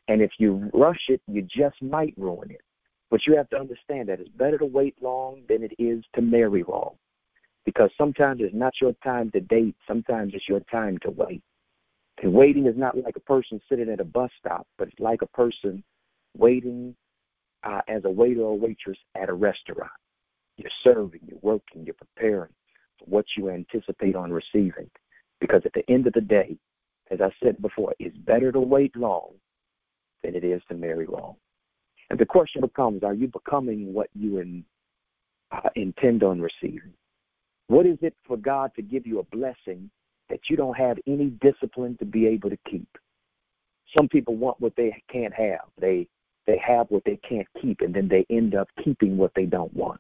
And 0.08 0.22
if 0.22 0.30
you 0.38 0.70
rush 0.76 1.06
it, 1.08 1.22
you 1.28 1.42
just 1.42 1.82
might 1.82 2.14
ruin 2.18 2.52
it. 2.52 2.62
But 3.10 3.26
you 3.26 3.38
have 3.38 3.50
to 3.50 3.60
understand 3.60 4.10
that 4.10 4.20
it's 4.20 4.30
better 4.30 4.58
to 4.58 4.66
wait 4.66 4.96
long 5.02 5.44
than 5.48 5.64
it 5.64 5.74
is 5.80 6.04
to 6.16 6.22
marry 6.22 6.64
long. 6.68 6.96
Because 7.66 7.90
sometimes 7.98 8.42
it's 8.42 8.56
not 8.56 8.74
your 8.82 8.94
time 9.04 9.32
to 9.32 9.40
date, 9.40 9.76
sometimes 9.88 10.34
it's 10.34 10.48
your 10.48 10.62
time 10.72 10.98
to 11.00 11.12
wait. 11.12 11.42
And 12.22 12.34
waiting 12.34 12.66
is 12.66 12.78
not 12.78 12.98
like 12.98 13.16
a 13.16 13.22
person 13.22 13.62
sitting 13.70 13.90
at 13.90 14.00
a 14.00 14.06
bus 14.06 14.32
stop, 14.40 14.68
but 14.78 14.88
it's 14.88 15.00
like 15.00 15.22
a 15.22 15.28
person 15.28 15.84
waiting 16.36 16.96
uh, 17.64 17.82
as 17.88 18.06
a 18.06 18.10
waiter 18.10 18.42
or 18.42 18.58
waitress 18.58 18.98
at 19.16 19.30
a 19.30 19.34
restaurant. 19.34 19.92
You're 20.58 20.72
serving, 20.84 21.22
you're 21.28 21.40
working, 21.42 21.86
you're 21.86 21.94
preparing 21.94 22.52
for 23.00 23.06
what 23.06 23.26
you 23.38 23.50
anticipate 23.50 24.16
on 24.16 24.32
receiving. 24.32 24.90
Because 25.40 25.62
at 25.66 25.74
the 25.74 25.90
end 25.90 26.08
of 26.08 26.14
the 26.14 26.22
day, 26.22 26.58
as 27.12 27.22
I 27.22 27.30
said 27.44 27.62
before, 27.62 27.94
it's 28.00 28.18
better 28.18 28.52
to 28.52 28.60
wait 28.60 28.96
long 28.96 29.34
than 30.24 30.36
it 30.36 30.44
is 30.44 30.62
to 30.70 30.76
marry 30.76 31.06
long. 31.06 31.36
And 32.10 32.20
the 32.20 32.26
question 32.26 32.62
becomes 32.62 33.04
are 33.04 33.14
you 33.14 33.28
becoming 33.28 33.94
what 33.94 34.10
you 34.14 34.40
in, 34.40 34.64
uh, 35.52 35.70
intend 35.76 36.24
on 36.24 36.42
receiving? 36.42 36.94
What 37.68 37.86
is 37.86 37.98
it 38.02 38.16
for 38.26 38.38
God 38.38 38.72
to 38.76 38.82
give 38.82 39.06
you 39.06 39.20
a 39.20 39.24
blessing 39.24 39.90
that 40.30 40.40
you 40.50 40.56
don't 40.56 40.78
have 40.78 40.98
any 41.06 41.32
discipline 41.42 41.98
to 42.00 42.06
be 42.06 42.28
able 42.28 42.50
to 42.50 42.58
keep? 42.70 42.88
Some 43.98 44.08
people 44.08 44.36
want 44.36 44.60
what 44.60 44.74
they 44.76 45.02
can't 45.12 45.34
have. 45.34 45.62
They 45.80 46.08
they 46.46 46.62
have 46.66 46.88
what 46.90 47.04
they 47.04 47.20
can't 47.28 47.48
keep, 47.62 47.82
and 47.82 47.94
then 47.94 48.08
they 48.08 48.26
end 48.34 48.56
up 48.56 48.70
keeping 48.82 49.18
what 49.18 49.32
they 49.36 49.46
don't 49.46 49.74
want. 49.74 50.00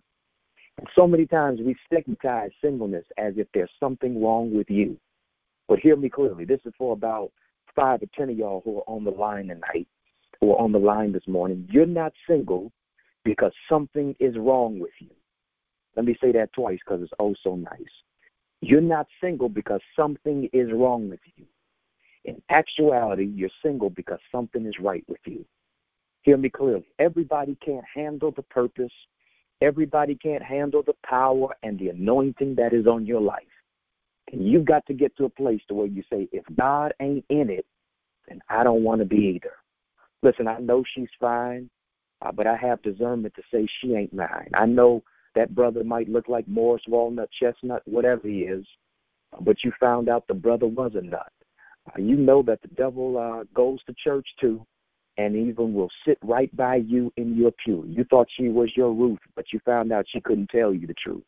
And 0.78 0.88
so 0.96 1.06
many 1.06 1.26
times 1.26 1.60
we 1.62 1.76
stigmatize 1.86 2.52
singleness 2.64 3.04
as 3.18 3.34
if 3.36 3.48
there's 3.54 3.70
something 3.82 4.24
wrong 4.24 4.56
with 4.56 4.70
you. 4.70 4.98
But 5.68 5.80
hear 5.80 5.98
me 5.98 6.10
clearly. 6.10 6.46
This 6.46 6.62
is 6.64 6.74
for 6.78 6.94
about 6.94 7.32
five 7.76 8.02
or 8.02 8.06
ten 8.16 8.30
of 8.30 8.38
y'all 8.38 8.62
who 8.64 8.78
are 8.78 8.84
on 8.88 9.04
the 9.04 9.12
line 9.12 9.50
tonight 9.50 9.88
or 10.42 10.60
on 10.60 10.72
the 10.72 10.80
line 10.80 11.12
this 11.12 11.28
morning. 11.28 11.68
You're 11.72 11.86
not 11.86 12.14
single 12.28 12.72
because 13.24 13.52
something 13.70 14.16
is 14.20 14.36
wrong 14.38 14.80
with 14.80 14.92
you. 15.00 15.10
Let 15.96 16.06
me 16.06 16.16
say 16.22 16.32
that 16.34 16.54
twice 16.54 16.80
because 16.86 17.02
it's 17.02 17.12
oh 17.20 17.36
so 17.44 17.56
nice. 17.56 17.82
You're 18.62 18.82
not 18.82 19.08
single 19.22 19.50
because 19.50 19.82
something 19.96 20.50
is 20.54 20.72
wrong 20.72 21.10
with 21.10 21.20
you. 21.36 21.46
In 22.26 22.42
actuality, 22.50 23.26
you're 23.26 23.50
single 23.64 23.90
because 23.90 24.20
something 24.32 24.66
is 24.66 24.74
right 24.80 25.04
with 25.08 25.22
you. 25.26 25.46
Hear 26.24 26.38
me 26.38 26.50
clearly. 26.50 26.86
Everybody 27.00 27.58
can't 27.64 27.86
handle 27.94 28.32
the 28.32 28.42
purpose. 28.42 28.92
Everybody 29.62 30.16
can't 30.16 30.44
handle 30.44 30.84
the 30.86 30.96
power 31.06 31.56
and 31.64 31.80
the 31.80 31.90
anointing 31.90 32.56
that 32.56 32.74
is 32.74 32.86
on 32.86 33.06
your 33.06 33.22
life. 33.22 33.44
And 34.32 34.46
you've 34.46 34.66
got 34.66 34.86
to 34.88 34.94
get 34.94 35.16
to 35.18 35.26
a 35.26 35.30
place 35.30 35.62
to 35.68 35.74
where 35.74 35.88
you 35.88 36.04
say, 36.12 36.28
if 36.32 36.44
God 36.56 36.94
ain't 37.00 37.24
in 37.30 37.50
it, 37.50 37.66
then 38.28 38.42
I 38.50 38.64
don't 38.64 38.84
want 38.84 39.00
to 39.00 39.06
be 39.06 39.36
either. 39.36 39.54
Listen, 40.24 40.48
I 40.48 40.60
know 40.60 40.84
she's 40.96 41.10
fine, 41.20 41.70
uh, 42.22 42.32
but 42.32 42.48
I 42.48 42.56
have 42.56 42.82
discernment 42.82 43.34
to 43.36 43.44
say 43.52 43.68
she 43.82 43.94
ain't 43.94 44.14
mine. 44.14 44.50
I 44.54 44.66
know 44.66 45.04
that 45.36 45.54
brother 45.54 45.84
might 45.84 46.10
look 46.10 46.28
like 46.28 46.48
Morris 46.48 46.84
Walnut, 46.88 47.30
Chestnut, 47.40 47.84
whatever 47.86 48.28
he 48.28 48.40
is, 48.40 48.66
but 49.42 49.58
you 49.64 49.72
found 49.80 50.10
out 50.10 50.28
the 50.28 50.34
brother 50.34 50.68
was 50.68 50.94
a 50.96 51.02
nut. 51.02 51.32
Uh, 51.88 52.02
you 52.02 52.16
know 52.16 52.42
that 52.44 52.62
the 52.62 52.68
devil 52.70 53.18
uh, 53.18 53.44
goes 53.54 53.84
to 53.84 53.94
church 54.04 54.28
too, 54.42 54.66
and 55.18 55.36
even 55.36 55.74
will 55.74 55.90
sit 56.06 56.18
right 56.24 56.54
by 56.56 56.76
you 56.76 57.12
in 57.18 57.36
your 57.36 57.52
pew. 57.64 57.86
You 57.88 58.04
thought 58.06 58.28
she 58.36 58.50
was 58.50 58.72
your 58.76 58.94
Ruth, 58.94 59.20
but 59.36 59.46
you 59.54 59.60
found 59.66 59.92
out 59.92 60.06
she 60.12 60.22
couldn't 60.22 60.50
tell 60.50 60.74
you 60.74 60.88
the 60.88 60.96
truth. 60.96 61.24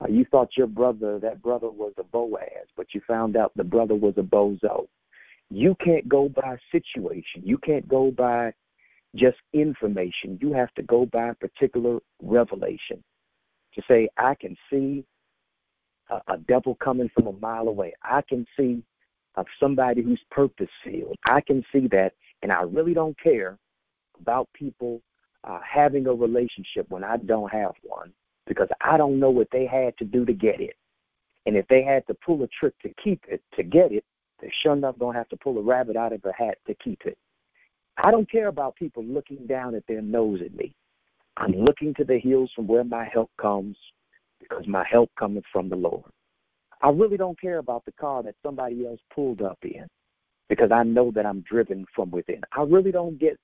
Uh, 0.00 0.08
you 0.08 0.24
thought 0.30 0.50
your 0.56 0.66
brother, 0.66 1.18
that 1.18 1.42
brother 1.42 1.70
was 1.70 1.92
a 1.98 2.04
Boaz, 2.04 2.68
but 2.76 2.86
you 2.92 3.00
found 3.06 3.36
out 3.36 3.52
the 3.56 3.64
brother 3.64 3.94
was 3.94 4.14
a 4.18 4.22
bozo. 4.22 4.86
You 5.50 5.76
can't 5.84 6.08
go 6.08 6.28
by 6.28 6.56
situation. 6.72 7.42
You 7.44 7.58
can't 7.58 7.86
go 7.88 8.10
by 8.10 8.52
just 9.14 9.38
information. 9.52 10.38
You 10.40 10.52
have 10.52 10.72
to 10.74 10.82
go 10.82 11.06
by 11.06 11.32
particular 11.40 12.00
revelation 12.22 13.02
to 13.74 13.82
say, 13.88 14.08
I 14.16 14.34
can 14.34 14.56
see 14.70 15.04
a, 16.10 16.20
a 16.32 16.38
devil 16.48 16.76
coming 16.82 17.10
from 17.14 17.26
a 17.26 17.32
mile 17.32 17.68
away. 17.68 17.92
I 18.02 18.22
can 18.28 18.46
see 18.58 18.82
of 19.36 19.46
somebody 19.60 20.02
who's 20.02 20.20
purpose 20.30 20.68
filled. 20.82 21.16
I 21.28 21.40
can 21.40 21.62
see 21.72 21.88
that, 21.88 22.12
and 22.42 22.50
I 22.50 22.62
really 22.62 22.94
don't 22.94 23.18
care 23.20 23.58
about 24.20 24.48
people 24.54 25.02
uh, 25.44 25.60
having 25.62 26.06
a 26.06 26.12
relationship 26.12 26.86
when 26.88 27.04
I 27.04 27.18
don't 27.18 27.52
have 27.52 27.72
one 27.82 28.12
because 28.46 28.68
I 28.80 28.96
don't 28.96 29.20
know 29.20 29.30
what 29.30 29.48
they 29.52 29.66
had 29.66 29.96
to 29.98 30.04
do 30.04 30.24
to 30.24 30.32
get 30.32 30.60
it. 30.60 30.74
And 31.44 31.56
if 31.56 31.66
they 31.68 31.82
had 31.82 32.06
to 32.06 32.14
pull 32.14 32.42
a 32.42 32.48
trick 32.48 32.74
to 32.82 32.90
keep 33.02 33.22
it, 33.28 33.42
to 33.56 33.62
get 33.62 33.92
it, 33.92 34.04
they're 34.40 34.52
sure 34.62 34.72
enough 34.72 34.98
to 34.98 35.10
have 35.10 35.28
to 35.30 35.36
pull 35.36 35.58
a 35.58 35.62
rabbit 35.62 35.96
out 35.96 36.12
of 36.12 36.24
a 36.24 36.32
hat 36.32 36.58
to 36.66 36.74
keep 36.74 37.00
it. 37.04 37.16
I 37.96 38.10
don't 38.10 38.30
care 38.30 38.48
about 38.48 38.76
people 38.76 39.04
looking 39.04 39.46
down 39.46 39.74
at 39.74 39.86
their 39.86 40.02
nose 40.02 40.40
at 40.44 40.54
me. 40.54 40.74
I'm 41.38 41.52
looking 41.52 41.94
to 41.94 42.04
the 42.04 42.18
hills 42.18 42.50
from 42.54 42.66
where 42.66 42.84
my 42.84 43.08
help 43.12 43.30
comes 43.40 43.76
because 44.40 44.66
my 44.66 44.84
help 44.90 45.10
cometh 45.18 45.44
from 45.52 45.68
the 45.68 45.76
Lord. 45.76 46.10
I 46.82 46.90
really 46.90 47.16
don't 47.16 47.40
care 47.40 47.58
about 47.58 47.84
the 47.84 47.92
car 47.92 48.22
that 48.22 48.34
somebody 48.42 48.86
else 48.86 49.00
pulled 49.14 49.40
up 49.40 49.58
in 49.62 49.86
because 50.48 50.70
I 50.70 50.82
know 50.82 51.10
that 51.12 51.26
I'm 51.26 51.40
driven 51.40 51.86
from 51.94 52.10
within. 52.10 52.42
I 52.52 52.62
really 52.62 52.92
don't 52.92 53.18
get 53.18 53.38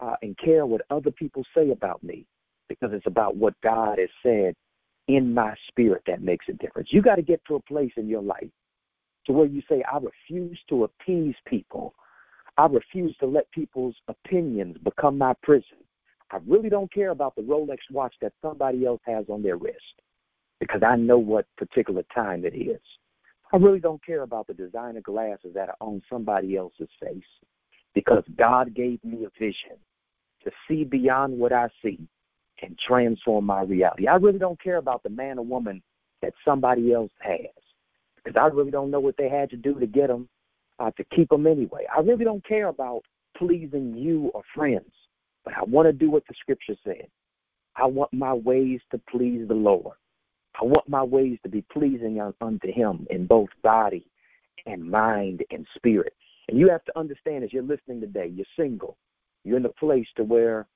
uh, 0.00 0.16
and 0.22 0.36
care 0.38 0.64
what 0.66 0.82
other 0.90 1.10
people 1.10 1.44
say 1.56 1.70
about 1.70 2.02
me 2.02 2.24
because 2.68 2.90
it's 2.92 3.06
about 3.06 3.36
what 3.36 3.54
God 3.62 3.98
has 3.98 4.08
said 4.22 4.54
in 5.08 5.34
my 5.34 5.54
spirit 5.68 6.02
that 6.06 6.22
makes 6.22 6.46
a 6.48 6.52
difference. 6.52 6.88
You 6.92 7.02
got 7.02 7.16
to 7.16 7.22
get 7.22 7.40
to 7.48 7.56
a 7.56 7.60
place 7.60 7.92
in 7.96 8.08
your 8.08 8.22
life 8.22 8.48
to 9.26 9.32
where 9.32 9.46
you 9.46 9.62
say, 9.68 9.82
I 9.90 9.98
refuse 9.98 10.58
to 10.68 10.84
appease 10.84 11.34
people. 11.46 11.94
I 12.58 12.66
refuse 12.66 13.16
to 13.18 13.26
let 13.26 13.50
people's 13.50 13.96
opinions 14.08 14.76
become 14.84 15.16
my 15.16 15.34
prison. 15.42 15.78
I 16.30 16.38
really 16.46 16.68
don't 16.68 16.92
care 16.92 17.10
about 17.10 17.34
the 17.36 17.42
Rolex 17.42 17.78
watch 17.90 18.14
that 18.20 18.32
somebody 18.42 18.86
else 18.86 19.00
has 19.06 19.26
on 19.28 19.42
their 19.42 19.56
wrist 19.56 19.76
because 20.60 20.82
I 20.86 20.96
know 20.96 21.18
what 21.18 21.46
particular 21.56 22.04
time 22.14 22.44
it 22.44 22.54
is. 22.54 22.80
I 23.52 23.58
really 23.58 23.80
don't 23.80 24.04
care 24.04 24.22
about 24.22 24.46
the 24.46 24.54
designer 24.54 25.02
glasses 25.02 25.52
that 25.54 25.68
are 25.68 25.76
on 25.80 26.02
somebody 26.10 26.56
else's 26.56 26.88
face 27.00 27.22
because 27.94 28.24
God 28.36 28.74
gave 28.74 29.02
me 29.04 29.24
a 29.24 29.30
vision 29.38 29.76
to 30.44 30.50
see 30.66 30.84
beyond 30.84 31.38
what 31.38 31.52
I 31.52 31.68
see 31.82 31.98
and 32.62 32.78
transform 32.86 33.44
my 33.44 33.62
reality. 33.62 34.08
I 34.08 34.14
really 34.14 34.38
don't 34.38 34.62
care 34.62 34.76
about 34.76 35.02
the 35.02 35.10
man 35.10 35.38
or 35.38 35.44
woman 35.44 35.82
that 36.22 36.32
somebody 36.44 36.92
else 36.92 37.10
has 37.20 37.61
because 38.22 38.38
I 38.40 38.54
really 38.54 38.70
don't 38.70 38.90
know 38.90 39.00
what 39.00 39.16
they 39.16 39.28
had 39.28 39.50
to 39.50 39.56
do 39.56 39.78
to 39.78 39.86
get 39.86 40.08
them, 40.08 40.28
uh, 40.78 40.90
to 40.92 41.04
keep 41.14 41.28
them 41.28 41.46
anyway. 41.46 41.86
I 41.94 42.00
really 42.00 42.24
don't 42.24 42.46
care 42.46 42.68
about 42.68 43.02
pleasing 43.36 43.94
you 43.96 44.30
or 44.34 44.42
friends, 44.54 44.90
but 45.44 45.54
I 45.54 45.64
want 45.64 45.86
to 45.86 45.92
do 45.92 46.10
what 46.10 46.24
the 46.28 46.34
scripture 46.40 46.76
said. 46.84 47.08
I 47.76 47.86
want 47.86 48.12
my 48.12 48.34
ways 48.34 48.80
to 48.90 49.00
please 49.10 49.46
the 49.48 49.54
Lord. 49.54 49.96
I 50.60 50.64
want 50.64 50.88
my 50.88 51.02
ways 51.02 51.38
to 51.42 51.48
be 51.48 51.64
pleasing 51.72 52.20
unto 52.20 52.72
Him 52.72 53.06
in 53.10 53.26
both 53.26 53.48
body 53.62 54.06
and 54.66 54.88
mind 54.88 55.42
and 55.50 55.66
spirit. 55.76 56.12
And 56.48 56.58
you 56.58 56.68
have 56.68 56.84
to 56.84 56.98
understand 56.98 57.44
as 57.44 57.52
you're 57.52 57.62
listening 57.62 58.00
today, 58.00 58.30
you're 58.32 58.46
single. 58.56 58.96
You're 59.44 59.56
in 59.56 59.64
a 59.64 59.70
place 59.70 60.06
to 60.16 60.24
where 60.24 60.66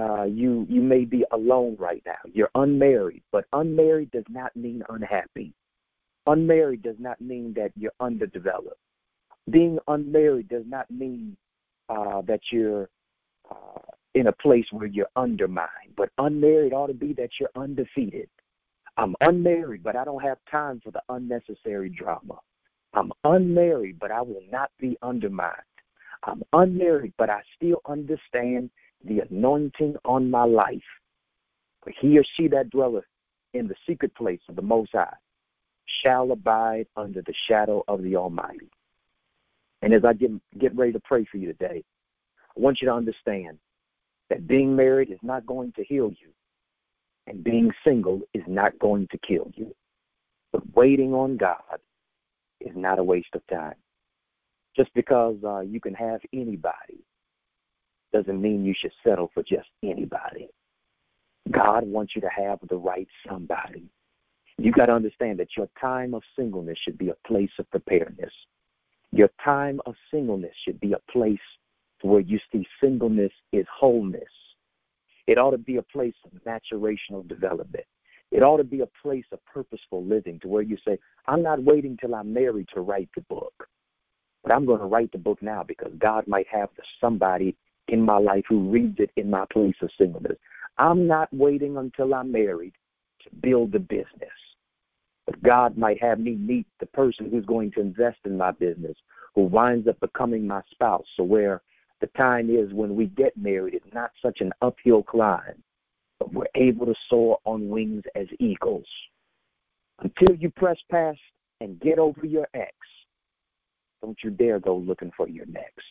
uh, 0.00 0.24
you 0.24 0.64
you 0.68 0.80
may 0.80 1.04
be 1.04 1.24
alone 1.32 1.76
right 1.78 2.02
now. 2.06 2.18
You're 2.32 2.50
unmarried, 2.54 3.22
but 3.32 3.46
unmarried 3.52 4.12
does 4.12 4.24
not 4.28 4.54
mean 4.54 4.82
unhappy. 4.88 5.52
Unmarried 6.28 6.82
does 6.82 6.96
not 6.98 7.18
mean 7.22 7.54
that 7.54 7.72
you're 7.74 7.90
underdeveloped. 8.00 8.78
Being 9.48 9.78
unmarried 9.88 10.50
does 10.50 10.64
not 10.66 10.90
mean 10.90 11.38
uh, 11.88 12.20
that 12.26 12.40
you're 12.52 12.90
uh, 13.50 13.80
in 14.14 14.26
a 14.26 14.32
place 14.32 14.66
where 14.70 14.88
you're 14.88 15.08
undermined. 15.16 15.94
But 15.96 16.10
unmarried 16.18 16.74
ought 16.74 16.88
to 16.88 16.94
be 16.94 17.14
that 17.14 17.30
you're 17.40 17.48
undefeated. 17.56 18.28
I'm 18.98 19.14
unmarried, 19.22 19.82
but 19.82 19.96
I 19.96 20.04
don't 20.04 20.22
have 20.22 20.36
time 20.50 20.82
for 20.84 20.90
the 20.90 21.00
unnecessary 21.08 21.88
drama. 21.88 22.38
I'm 22.92 23.10
unmarried, 23.24 23.98
but 23.98 24.10
I 24.10 24.20
will 24.20 24.42
not 24.52 24.70
be 24.78 24.98
undermined. 25.00 25.54
I'm 26.24 26.42
unmarried, 26.52 27.14
but 27.16 27.30
I 27.30 27.40
still 27.56 27.80
understand 27.88 28.68
the 29.02 29.20
anointing 29.20 29.96
on 30.04 30.30
my 30.30 30.44
life. 30.44 30.82
For 31.82 31.90
he 31.98 32.18
or 32.18 32.24
she 32.36 32.48
that 32.48 32.68
dwelleth 32.68 33.06
in 33.54 33.66
the 33.66 33.76
secret 33.88 34.14
place 34.14 34.40
of 34.50 34.56
the 34.56 34.62
Most 34.62 34.90
High 34.92 35.16
shall 36.04 36.32
abide 36.32 36.86
under 36.96 37.22
the 37.22 37.34
shadow 37.48 37.84
of 37.88 38.02
the 38.02 38.16
Almighty. 38.16 38.70
And 39.82 39.92
as 39.92 40.04
I 40.04 40.12
get, 40.12 40.30
get 40.58 40.76
ready 40.76 40.92
to 40.92 41.00
pray 41.00 41.24
for 41.30 41.36
you 41.36 41.46
today, 41.46 41.84
I 42.56 42.60
want 42.60 42.78
you 42.80 42.88
to 42.88 42.94
understand 42.94 43.58
that 44.30 44.46
being 44.46 44.74
married 44.74 45.10
is 45.10 45.18
not 45.22 45.46
going 45.46 45.72
to 45.76 45.84
heal 45.84 46.10
you, 46.10 46.30
and 47.26 47.44
being 47.44 47.70
single 47.84 48.20
is 48.34 48.42
not 48.46 48.78
going 48.78 49.06
to 49.10 49.18
kill 49.18 49.50
you. 49.54 49.74
But 50.52 50.62
waiting 50.74 51.12
on 51.14 51.36
God 51.36 51.78
is 52.60 52.72
not 52.74 52.98
a 52.98 53.04
waste 53.04 53.34
of 53.34 53.46
time. 53.48 53.76
Just 54.76 54.92
because 54.94 55.36
uh, 55.44 55.60
you 55.60 55.80
can 55.80 55.94
have 55.94 56.20
anybody 56.32 57.04
doesn't 58.12 58.40
mean 58.40 58.64
you 58.64 58.74
should 58.80 58.92
settle 59.04 59.30
for 59.34 59.42
just 59.42 59.68
anybody. 59.82 60.48
God 61.50 61.86
wants 61.86 62.14
you 62.14 62.22
to 62.22 62.28
have 62.28 62.58
the 62.68 62.76
right 62.76 63.08
somebody. 63.28 63.84
You 64.58 64.72
got 64.72 64.86
to 64.86 64.92
understand 64.92 65.38
that 65.38 65.56
your 65.56 65.68
time 65.80 66.14
of 66.14 66.22
singleness 66.36 66.78
should 66.84 66.98
be 66.98 67.10
a 67.10 67.28
place 67.28 67.50
of 67.60 67.70
preparedness. 67.70 68.32
Your 69.12 69.30
time 69.42 69.80
of 69.86 69.94
singleness 70.10 70.52
should 70.64 70.80
be 70.80 70.92
a 70.92 71.12
place 71.12 71.38
where 72.02 72.20
you 72.20 72.38
see 72.52 72.66
singleness 72.80 73.32
is 73.52 73.66
wholeness. 73.72 74.22
It 75.28 75.38
ought 75.38 75.52
to 75.52 75.58
be 75.58 75.76
a 75.76 75.82
place 75.82 76.14
of 76.24 76.32
maturational 76.44 77.26
development. 77.26 77.84
It 78.30 78.42
ought 78.42 78.58
to 78.58 78.64
be 78.64 78.80
a 78.80 78.88
place 79.02 79.24
of 79.32 79.44
purposeful 79.46 80.04
living 80.04 80.40
to 80.40 80.48
where 80.48 80.62
you 80.62 80.76
say, 80.86 80.98
I'm 81.26 81.42
not 81.42 81.62
waiting 81.62 81.96
till 81.98 82.14
I'm 82.14 82.32
married 82.32 82.68
to 82.74 82.80
write 82.80 83.08
the 83.14 83.22
book, 83.22 83.68
but 84.42 84.52
I'm 84.52 84.66
going 84.66 84.80
to 84.80 84.86
write 84.86 85.12
the 85.12 85.18
book 85.18 85.40
now 85.40 85.62
because 85.62 85.92
God 85.98 86.26
might 86.26 86.46
have 86.48 86.68
somebody 87.00 87.56
in 87.88 88.02
my 88.02 88.18
life 88.18 88.44
who 88.48 88.70
reads 88.70 88.96
it 88.98 89.10
in 89.16 89.30
my 89.30 89.44
place 89.52 89.76
of 89.82 89.90
singleness. 89.96 90.36
I'm 90.76 91.06
not 91.06 91.32
waiting 91.32 91.76
until 91.76 92.12
I'm 92.12 92.30
married 92.30 92.74
to 93.22 93.30
build 93.40 93.72
the 93.72 93.78
business. 93.78 94.30
But 95.28 95.42
God 95.42 95.76
might 95.76 96.02
have 96.02 96.18
me 96.18 96.36
meet 96.36 96.66
the 96.80 96.86
person 96.86 97.28
who's 97.30 97.44
going 97.44 97.70
to 97.72 97.82
invest 97.82 98.16
in 98.24 98.38
my 98.38 98.50
business, 98.50 98.96
who 99.34 99.42
winds 99.42 99.86
up 99.86 100.00
becoming 100.00 100.46
my 100.46 100.62
spouse. 100.70 101.04
So, 101.18 101.22
where 101.22 101.60
the 102.00 102.06
time 102.16 102.48
is 102.48 102.72
when 102.72 102.96
we 102.96 103.08
get 103.08 103.36
married, 103.36 103.74
it's 103.74 103.92
not 103.94 104.10
such 104.22 104.40
an 104.40 104.52
uphill 104.62 105.02
climb, 105.02 105.62
but 106.18 106.32
we're 106.32 106.46
able 106.54 106.86
to 106.86 106.94
soar 107.10 107.38
on 107.44 107.68
wings 107.68 108.04
as 108.14 108.26
eagles. 108.40 108.86
Until 109.98 110.34
you 110.34 110.48
press 110.48 110.78
past 110.90 111.20
and 111.60 111.78
get 111.78 111.98
over 111.98 112.24
your 112.24 112.48
ex, 112.54 112.72
don't 114.00 114.16
you 114.24 114.30
dare 114.30 114.58
go 114.58 114.78
looking 114.78 115.12
for 115.14 115.28
your 115.28 115.44
next. 115.44 115.84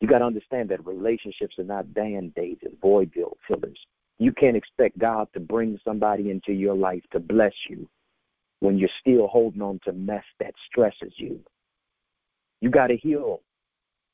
You 0.00 0.08
got 0.08 0.18
to 0.18 0.24
understand 0.24 0.70
that 0.70 0.84
relationships 0.84 1.54
are 1.60 1.64
not 1.64 1.94
band 1.94 2.32
aids 2.36 2.62
and 2.64 2.80
void 2.80 3.12
fillers. 3.46 3.78
You 4.18 4.32
can't 4.32 4.56
expect 4.56 4.98
God 4.98 5.28
to 5.34 5.40
bring 5.40 5.78
somebody 5.84 6.32
into 6.32 6.52
your 6.52 6.74
life 6.74 7.04
to 7.12 7.20
bless 7.20 7.54
you 7.70 7.88
when 8.64 8.78
you're 8.78 8.88
still 8.98 9.26
holding 9.26 9.60
on 9.60 9.78
to 9.84 9.92
mess 9.92 10.24
that 10.40 10.54
stresses 10.70 11.12
you. 11.18 11.38
You 12.62 12.70
got 12.70 12.86
to 12.86 12.96
heal, 12.96 13.42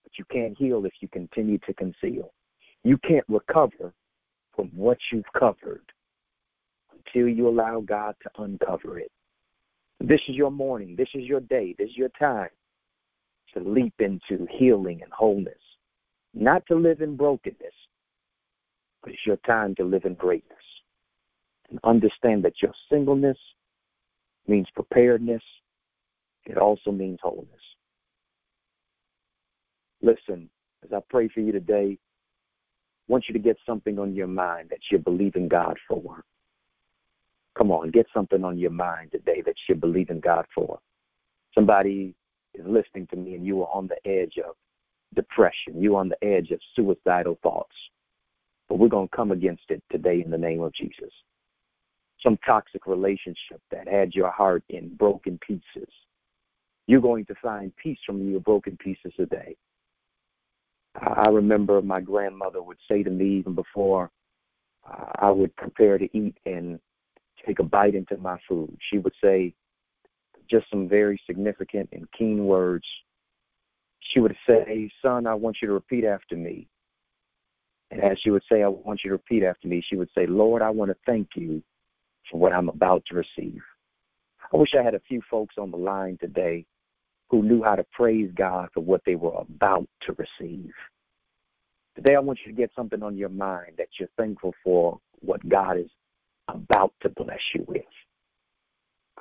but 0.03 0.11
you 0.19 0.25
can't 0.29 0.59
heal 0.59 0.85
if 0.85 0.93
you 0.99 1.07
continue 1.07 1.59
to 1.59 1.75
conceal. 1.75 2.33
You 2.83 2.99
can't 2.99 3.25
recover 3.29 3.95
from 4.57 4.73
what 4.75 4.99
you've 5.13 5.33
covered 5.39 5.85
until 6.93 7.29
you 7.29 7.49
allow 7.49 7.81
God 7.81 8.17
to 8.25 8.43
uncover 8.43 8.99
it. 8.99 9.13
This 10.01 10.21
is 10.29 10.35
your 10.35 10.51
morning. 10.51 10.97
This 10.97 11.11
is 11.15 11.23
your 11.23 11.41
day. 11.41 11.77
This 11.79 11.91
is 11.91 11.97
your 11.97 12.11
time 12.19 12.51
to 13.55 13.61
leap 13.61 13.95
into 14.01 14.49
healing 14.51 15.01
and 15.05 15.13
wholeness, 15.13 15.63
not 16.35 16.67
to 16.67 16.75
live 16.75 17.03
in 17.03 17.17
brokenness, 17.17 17.75
but 19.05 19.13
it's 19.13 19.27
your 19.27 19.37
time 19.47 19.77
to 19.77 19.85
live 19.85 20.07
in 20.07 20.15
greatness. 20.15 20.59
And 21.69 21.79
understand 21.85 22.45
that 22.45 22.61
your 22.61 22.73
singleness 22.91 23.39
means 24.47 24.67
preparedness, 24.75 25.43
it 26.47 26.59
also 26.59 26.91
means 26.91 27.19
wholeness. 27.23 27.49
Listen, 30.03 30.49
as 30.85 30.93
I 30.93 31.01
pray 31.09 31.29
for 31.29 31.41
you 31.41 31.53
today, 31.53 31.99
I 33.09 33.13
want 33.13 33.25
you 33.29 33.33
to 33.35 33.39
get 33.39 33.57
something 33.67 33.99
on 33.99 34.15
your 34.15 34.27
mind 34.27 34.71
that 34.71 34.79
you're 34.91 35.01
believing 35.01 35.49
God 35.49 35.77
for. 35.89 36.25
Come 37.57 37.71
on, 37.71 37.91
get 37.91 38.07
something 38.15 38.45
on 38.45 38.59
your 38.59 38.71
mind 38.71 39.13
today 39.13 39.43
that 39.45 39.57
you're 39.69 39.77
believing 39.77 40.21
God 40.21 40.47
for. 40.55 40.79
Somebody 41.55 42.15
is 42.55 42.65
listening 42.67 43.07
to 43.09 43.17
me 43.17 43.35
and 43.35 43.45
you 43.45 43.63
are 43.63 43.71
on 43.73 43.89
the 43.89 44.11
edge 44.11 44.39
of 44.39 44.55
depression, 45.15 45.83
you're 45.83 45.99
on 45.99 46.09
the 46.09 46.25
edge 46.25 46.51
of 46.53 46.61
suicidal 46.75 47.39
thoughts. 47.43 47.75
But 48.69 48.79
we're 48.79 48.89
going 48.89 49.09
to 49.09 49.17
come 49.17 49.33
against 49.33 49.65
it 49.69 49.83
today 49.91 50.23
in 50.25 50.31
the 50.31 50.39
name 50.39 50.63
of 50.63 50.73
Jesus 50.73 51.11
some 52.23 52.39
toxic 52.47 52.87
relationship 52.87 53.61
that 53.71 53.89
had 53.89 54.15
your 54.15 54.31
heart 54.31 54.63
in 54.69 54.95
broken 54.97 55.39
pieces. 55.47 55.89
You're 56.87 57.01
going 57.01 57.25
to 57.27 57.35
find 57.43 57.73
peace 57.77 57.99
from 58.05 58.31
your 58.31 58.41
broken 58.41 58.77
pieces 58.77 59.13
today. 59.17 59.57
I 60.97 61.29
remember 61.29 61.81
my 61.83 62.01
grandmother 62.01 62.63
would 62.63 62.79
say 62.91 63.03
to 63.03 63.11
me 63.11 63.39
even 63.39 63.55
before 63.55 64.11
uh, 64.89 65.07
I 65.17 65.31
would 65.31 65.55
prepare 65.57 65.99
to 65.99 66.09
eat 66.17 66.37
and 66.47 66.81
take 67.47 67.59
a 67.59 67.63
bite 67.65 67.95
into 67.95 68.17
my 68.19 68.39
food, 68.49 68.77
she 68.91 68.99
would 68.99 69.15
say 69.23 69.55
just 70.51 70.69
some 70.71 70.89
very 70.89 71.21
significant 71.27 71.89
and 71.93 72.11
keen 72.17 72.45
words. 72.45 72.85
She 74.13 74.21
would 74.21 74.37
say, 74.49 74.91
Son, 75.01 75.27
I 75.27 75.35
want 75.35 75.59
you 75.63 75.69
to 75.69 75.75
repeat 75.75 76.05
after 76.05 76.37
me. 76.37 76.67
And 77.91 78.03
as 78.03 78.19
she 78.23 78.31
would 78.31 78.43
say, 78.51 78.63
I 78.63 78.69
want 78.69 79.01
you 79.05 79.11
to 79.11 79.15
repeat 79.15 79.45
after 79.45 79.69
me, 79.69 79.83
she 79.89 79.97
would 79.97 80.11
say, 80.17 80.27
Lord, 80.27 80.63
I 80.63 80.71
want 80.71 80.91
to 80.91 80.97
thank 81.07 81.29
you 81.35 81.63
for 82.31 82.39
what 82.39 82.53
I'm 82.53 82.69
about 82.69 83.05
to 83.11 83.17
receive. 83.17 83.61
I 84.53 84.57
wish 84.57 84.71
I 84.79 84.83
had 84.83 84.95
a 84.95 85.01
few 85.01 85.21
folks 85.31 85.57
on 85.59 85.71
the 85.71 85.77
line 85.77 86.19
today 86.21 86.67
who 87.31 87.43
knew 87.43 87.63
how 87.63 87.77
to 87.77 87.85
praise 87.93 88.31
God 88.35 88.69
for 88.75 88.81
what 88.81 89.03
they 89.07 89.15
were 89.15 89.39
about 89.39 89.87
to 90.07 90.15
receive. 90.15 90.73
Today, 91.95 92.17
I 92.17 92.21
want 92.21 92.41
you 92.45 92.53
to 92.53 92.57
get 92.57 92.71
something 92.75 93.03
on 93.03 93.17
your 93.17 93.29
mind 93.29 93.75
that 93.79 93.89
you're 93.99 94.09
thankful 94.17 94.55
for 94.65 94.99
what 95.21 95.47
God 95.49 95.79
is 95.79 95.91
about 96.49 96.93
to 97.03 97.09
bless 97.11 97.41
you 97.55 97.65
with, 97.69 97.83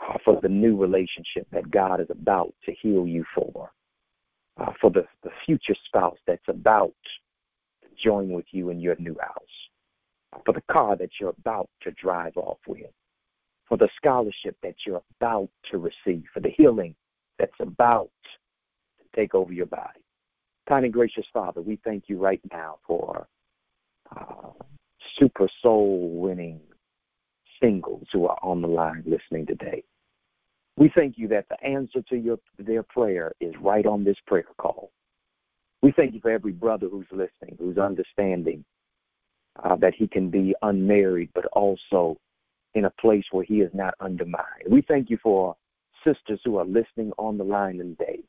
uh, 0.01 0.17
for 0.23 0.39
the 0.41 0.49
new 0.49 0.77
relationship 0.77 1.47
that 1.51 1.69
God 1.69 1.99
is 2.01 2.07
about 2.09 2.53
to 2.65 2.73
heal 2.81 3.05
you 3.05 3.23
for, 3.35 3.71
uh, 4.57 4.71
for 4.79 4.89
the, 4.89 5.05
the 5.23 5.29
future 5.45 5.75
spouse 5.85 6.17
that's 6.25 6.47
about 6.47 6.93
to 7.83 7.89
join 8.03 8.29
with 8.29 8.45
you 8.51 8.69
in 8.69 8.79
your 8.79 8.95
new 8.97 9.15
house, 9.19 9.58
for 10.45 10.53
the 10.53 10.63
car 10.71 10.95
that 10.95 11.09
you're 11.19 11.33
about 11.37 11.69
to 11.81 11.91
drive 11.91 12.37
off 12.37 12.59
with, 12.67 12.91
for 13.67 13.77
the 13.77 13.89
scholarship 13.97 14.55
that 14.63 14.75
you're 14.85 15.01
about 15.19 15.49
to 15.71 15.77
receive, 15.77 16.25
for 16.33 16.39
the 16.39 16.51
healing 16.55 16.95
that's 17.37 17.51
about 17.59 18.09
to 18.25 19.19
take 19.19 19.33
over 19.33 19.53
your 19.53 19.65
body. 19.65 19.99
Kind 20.67 20.85
and 20.85 20.93
gracious 20.93 21.25
Father, 21.33 21.61
we 21.61 21.79
thank 21.83 22.05
you 22.07 22.19
right 22.19 22.41
now 22.51 22.77
for 22.85 23.27
uh, 24.15 24.49
super 25.17 25.47
soul 25.61 26.11
winning 26.19 26.59
singles 27.61 28.07
who 28.13 28.27
are 28.27 28.37
on 28.41 28.61
the 28.61 28.67
line 28.67 29.03
listening 29.05 29.45
today. 29.45 29.83
We 30.77 30.91
thank 30.95 31.17
you 31.17 31.27
that 31.29 31.47
the 31.49 31.61
answer 31.63 32.01
to 32.09 32.15
your 32.15 32.37
their 32.57 32.83
prayer 32.83 33.33
is 33.41 33.53
right 33.61 33.85
on 33.85 34.03
this 34.03 34.15
prayer 34.27 34.45
call. 34.57 34.91
We 35.81 35.91
thank 35.91 36.13
you 36.13 36.21
for 36.21 36.31
every 36.31 36.51
brother 36.51 36.87
who's 36.87 37.07
listening, 37.11 37.57
who's 37.57 37.77
understanding 37.77 38.63
uh, 39.63 39.75
that 39.77 39.93
he 39.95 40.07
can 40.07 40.29
be 40.29 40.55
unmarried, 40.61 41.29
but 41.33 41.45
also 41.47 42.17
in 42.75 42.85
a 42.85 42.93
place 43.01 43.25
where 43.31 43.43
he 43.43 43.61
is 43.61 43.71
not 43.73 43.93
undermined. 43.99 44.65
We 44.69 44.81
thank 44.81 45.09
you 45.09 45.17
for 45.21 45.55
sisters 46.05 46.39
who 46.45 46.57
are 46.57 46.65
listening 46.65 47.11
on 47.17 47.37
the 47.37 47.43
line 47.43 47.77
today, 47.77 48.19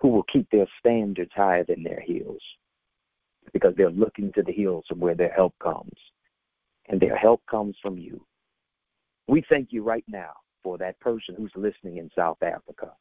who 0.00 0.08
will 0.08 0.24
keep 0.24 0.48
their 0.50 0.66
standards 0.78 1.30
higher 1.34 1.64
than 1.64 1.82
their 1.82 2.00
heels 2.00 2.42
because 3.52 3.74
they're 3.76 3.90
looking 3.90 4.32
to 4.32 4.42
the 4.42 4.52
hills 4.52 4.84
of 4.90 4.98
where 4.98 5.14
their 5.14 5.32
help 5.32 5.54
comes. 5.62 5.92
And 6.88 7.00
their 7.00 7.16
help 7.16 7.42
comes 7.50 7.76
from 7.80 7.96
you. 7.96 8.24
We 9.28 9.44
thank 9.48 9.68
you 9.72 9.82
right 9.82 10.04
now 10.08 10.32
for 10.62 10.78
that 10.78 10.98
person 11.00 11.34
who's 11.36 11.52
listening 11.54 11.98
in 11.98 12.10
South 12.16 12.42
Africa, 12.42 12.92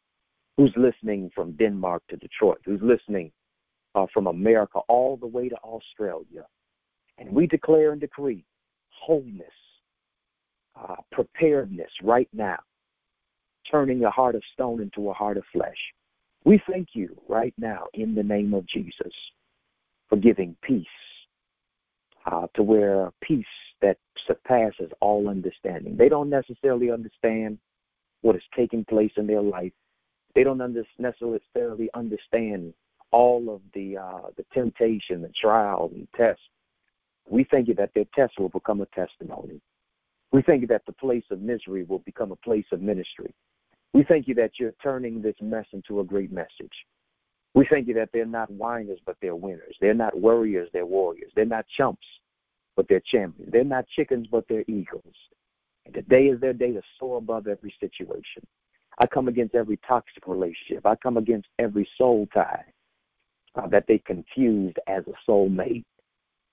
who's 0.57 0.73
listening 0.77 1.31
from 1.33 1.53
Denmark 1.53 2.03
to 2.09 2.17
Detroit, 2.17 2.59
who's 2.63 2.81
listening 2.81 3.31
uh, 3.95 4.05
from 4.13 4.27
America 4.27 4.79
all 4.87 5.17
the 5.17 5.27
way 5.27 5.49
to 5.49 5.57
Australia. 5.57 6.45
And 7.17 7.31
we 7.31 7.47
declare 7.47 7.91
and 7.91 8.01
decree 8.01 8.43
wholeness 8.89 9.47
uh, 10.75 10.95
preparedness 11.11 11.91
right 12.03 12.29
now, 12.33 12.57
turning 13.69 14.03
a 14.03 14.11
heart 14.11 14.35
of 14.35 14.43
stone 14.53 14.81
into 14.81 15.09
a 15.09 15.13
heart 15.13 15.37
of 15.37 15.43
flesh. 15.51 15.77
We 16.43 16.61
thank 16.69 16.89
you 16.93 17.15
right 17.27 17.53
now 17.57 17.85
in 17.93 18.15
the 18.15 18.23
name 18.23 18.53
of 18.53 18.67
Jesus 18.67 19.13
for 20.09 20.17
giving 20.17 20.55
peace 20.63 20.85
uh, 22.25 22.47
to 22.55 22.63
where 22.63 23.11
peace 23.21 23.45
that 23.81 23.97
surpasses 24.27 24.91
all 24.99 25.27
understanding. 25.29 25.95
They 25.97 26.09
don't 26.09 26.29
necessarily 26.29 26.91
understand 26.91 27.57
what 28.21 28.35
is 28.35 28.43
taking 28.55 28.85
place 28.85 29.11
in 29.17 29.27
their 29.27 29.41
life. 29.41 29.73
They 30.35 30.43
don't 30.43 30.61
under- 30.61 30.85
necessarily 30.99 31.89
understand 31.93 32.73
all 33.11 33.53
of 33.53 33.61
the 33.73 33.97
uh, 33.97 34.29
the 34.37 34.45
temptation, 34.53 35.21
the 35.21 35.31
trials, 35.39 35.91
and 35.93 36.07
tests. 36.15 36.43
We 37.29 37.45
thank 37.49 37.67
you 37.67 37.75
that 37.75 37.91
their 37.93 38.05
test 38.15 38.39
will 38.39 38.49
become 38.49 38.81
a 38.81 38.85
testimony. 38.87 39.61
We 40.31 40.41
thank 40.41 40.61
you 40.61 40.67
that 40.67 40.85
the 40.85 40.93
place 40.93 41.23
of 41.31 41.41
misery 41.41 41.83
will 41.83 41.99
become 41.99 42.31
a 42.31 42.37
place 42.37 42.65
of 42.71 42.81
ministry. 42.81 43.33
We 43.93 44.03
thank 44.07 44.27
you 44.27 44.35
that 44.35 44.51
you're 44.59 44.73
turning 44.81 45.21
this 45.21 45.35
mess 45.41 45.65
into 45.73 45.99
a 45.99 46.03
great 46.03 46.31
message. 46.31 46.71
We 47.53 47.67
thank 47.69 47.87
you 47.87 47.93
that 47.95 48.09
they're 48.13 48.25
not 48.25 48.49
whiners, 48.49 48.99
but 49.05 49.17
they're 49.21 49.35
winners. 49.35 49.75
They're 49.81 49.93
not 49.93 50.17
warriors, 50.17 50.69
they're 50.71 50.85
warriors. 50.85 51.31
They're 51.35 51.45
not 51.45 51.65
chumps, 51.77 52.07
but 52.77 52.87
they're 52.87 53.01
champions. 53.11 53.51
They're 53.51 53.65
not 53.65 53.85
chickens, 53.93 54.27
but 54.31 54.45
they're 54.47 54.63
eagles. 54.67 55.13
And 55.85 55.93
today 55.93 56.25
is 56.27 56.39
their 56.39 56.53
day 56.53 56.71
to 56.71 56.81
soar 56.97 57.17
above 57.17 57.47
every 57.47 57.73
situation. 57.79 58.43
I 58.99 59.07
come 59.07 59.27
against 59.27 59.55
every 59.55 59.79
toxic 59.85 60.27
relationship. 60.27 60.85
I 60.85 60.95
come 60.95 61.17
against 61.17 61.47
every 61.59 61.87
soul 61.97 62.27
tie 62.33 62.63
uh, 63.55 63.67
that 63.67 63.85
they 63.87 63.97
confused 63.97 64.77
as 64.87 65.03
a 65.07 65.29
soulmate. 65.29 65.83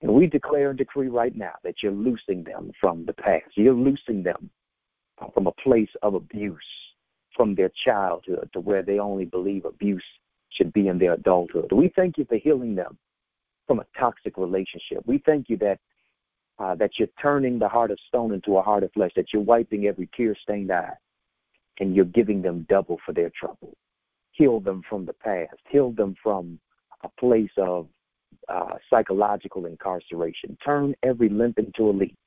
And 0.01 0.13
we 0.13 0.27
declare 0.27 0.69
and 0.69 0.77
decree 0.77 1.09
right 1.09 1.35
now 1.35 1.53
that 1.63 1.75
you're 1.83 1.91
loosing 1.91 2.43
them 2.43 2.71
from 2.79 3.05
the 3.05 3.13
past. 3.13 3.51
You're 3.55 3.73
loosing 3.73 4.23
them 4.23 4.49
from 5.33 5.47
a 5.47 5.51
place 5.51 5.89
of 6.01 6.13
abuse. 6.13 6.63
from 7.39 7.55
their 7.55 7.71
childhood 7.85 8.49
to 8.51 8.59
where 8.59 8.83
they 8.83 8.99
only 8.99 9.23
believe 9.23 9.63
abuse 9.63 10.03
should 10.49 10.73
be 10.73 10.89
in 10.89 10.99
their 10.99 11.13
adulthood. 11.13 11.71
We 11.71 11.89
thank 11.95 12.17
you 12.17 12.25
for 12.25 12.35
healing 12.35 12.75
them 12.75 12.97
from 13.65 13.79
a 13.79 13.85
toxic 13.97 14.37
relationship. 14.37 15.03
We 15.05 15.19
thank 15.25 15.47
you 15.47 15.55
that 15.57 15.79
uh, 16.59 16.75
that 16.75 16.91
you're 16.99 17.07
turning 17.21 17.57
the 17.57 17.69
heart 17.69 17.91
of 17.91 17.97
stone 18.09 18.33
into 18.33 18.57
a 18.57 18.61
heart 18.61 18.83
of 18.83 18.91
flesh, 18.91 19.11
that 19.15 19.27
you're 19.31 19.41
wiping 19.41 19.85
every 19.85 20.09
tear 20.17 20.35
stained 20.43 20.69
eye, 20.69 20.91
and 21.79 21.95
you're 21.95 22.03
giving 22.03 22.41
them 22.41 22.65
double 22.67 22.97
for 23.05 23.13
their 23.13 23.31
trouble. 23.39 23.77
Heal 24.33 24.59
them 24.59 24.81
from 24.89 25.05
the 25.05 25.13
past, 25.13 25.55
heal 25.69 25.93
them 25.93 26.15
from 26.21 26.59
a 27.05 27.09
place 27.17 27.51
of 27.57 27.87
uh, 28.49 28.75
psychological 28.89 29.65
incarceration. 29.65 30.57
Turn 30.65 30.95
every 31.03 31.29
limp 31.29 31.59
into 31.59 31.89
a 31.89 31.93
leap. 31.93 32.17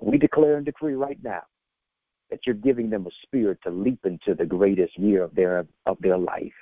We 0.00 0.18
declare 0.18 0.56
and 0.56 0.64
decree 0.64 0.94
right 0.94 1.18
now 1.22 1.42
that 2.30 2.40
you're 2.46 2.54
giving 2.54 2.90
them 2.90 3.06
a 3.06 3.10
spirit 3.22 3.58
to 3.64 3.70
leap 3.70 4.00
into 4.04 4.34
the 4.34 4.46
greatest 4.46 4.98
year 4.98 5.22
of 5.22 5.34
their 5.34 5.66
of 5.86 5.96
their 6.00 6.18
life. 6.18 6.52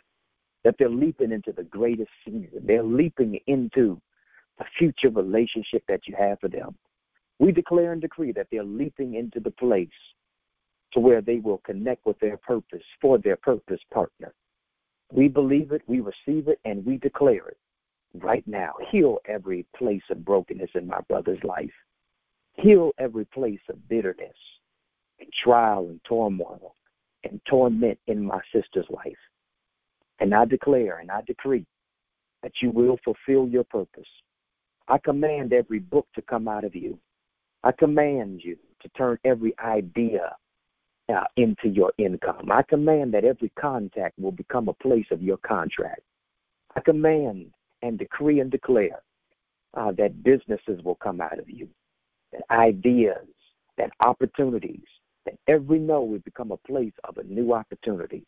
That 0.64 0.76
they're 0.78 0.88
leaping 0.88 1.32
into 1.32 1.52
the 1.52 1.64
greatest 1.64 2.10
season. 2.24 2.62
They're 2.66 2.82
leaping 2.82 3.38
into 3.46 4.00
the 4.58 4.64
future 4.78 5.10
relationship 5.10 5.82
that 5.88 6.06
you 6.06 6.14
have 6.18 6.40
for 6.40 6.48
them. 6.48 6.74
We 7.38 7.52
declare 7.52 7.92
and 7.92 8.00
decree 8.00 8.32
that 8.32 8.46
they're 8.50 8.64
leaping 8.64 9.14
into 9.14 9.40
the 9.40 9.50
place 9.50 9.88
to 10.92 11.00
where 11.00 11.20
they 11.20 11.38
will 11.38 11.58
connect 11.58 12.06
with 12.06 12.18
their 12.20 12.36
purpose 12.36 12.84
for 13.00 13.18
their 13.18 13.36
purpose 13.36 13.80
partner. 13.92 14.32
We 15.12 15.28
believe 15.28 15.72
it, 15.72 15.82
we 15.86 16.00
receive 16.00 16.48
it, 16.48 16.60
and 16.64 16.86
we 16.86 16.96
declare 16.96 17.48
it 17.48 17.58
right 18.14 18.46
now. 18.46 18.72
Heal 18.90 19.18
every 19.27 19.66
place 19.77 20.03
of 20.11 20.24
brokenness 20.24 20.70
in 20.74 20.87
my 20.87 21.00
brother's 21.09 21.42
life. 21.42 21.72
Heal 22.55 22.92
every 22.98 23.24
place 23.27 23.61
of 23.68 23.88
bitterness 23.88 24.37
and 25.20 25.29
trial 25.42 25.87
and 25.88 26.00
turmoil 26.09 26.74
and 27.24 27.40
torment 27.48 27.98
in 28.07 28.24
my 28.24 28.40
sister's 28.53 28.87
life. 28.90 29.16
And 30.20 30.35
I 30.35 30.44
declare 30.44 30.98
and 30.98 31.11
I 31.11 31.22
decree 31.27 31.66
that 32.42 32.53
you 32.62 32.70
will 32.70 32.98
fulfill 33.05 33.48
your 33.48 33.64
purpose. 33.64 34.09
I 34.87 34.98
command 34.98 35.53
every 35.53 35.79
book 35.79 36.07
to 36.14 36.22
come 36.22 36.46
out 36.46 36.64
of 36.64 36.74
you. 36.74 36.98
I 37.64 37.72
command 37.72 38.42
you 38.44 38.57
to 38.83 38.88
turn 38.90 39.18
every 39.24 39.55
idea 39.59 40.37
uh, 41.09 41.24
into 41.37 41.68
your 41.68 41.92
income. 41.98 42.50
I 42.50 42.62
command 42.62 43.14
that 43.14 43.24
every 43.24 43.50
contact 43.59 44.18
will 44.18 44.33
become 44.33 44.68
a 44.68 44.74
place 44.74 45.07
of 45.11 45.22
your 45.22 45.38
contract. 45.38 46.03
I 46.77 46.81
command 46.81 47.50
and 47.85 47.99
decree 47.99 48.40
and 48.40 48.51
declare 48.51 49.03
uh, 49.75 49.92
that 49.92 50.23
businesses 50.23 50.83
will 50.83 50.94
come 50.97 51.20
out 51.20 51.38
of 51.38 51.49
you, 51.49 51.68
that 52.33 52.42
ideas, 52.51 53.27
that 53.77 53.90
opportunities, 54.01 54.87
that 55.27 55.35
every 55.49 55.79
no 55.79 56.03
will 56.03 56.18
become 56.20 56.51
a 56.51 56.57
place 56.57 56.92
of 57.05 57.18
a 57.18 57.23
new 57.25 57.53
opportunity, 57.53 58.25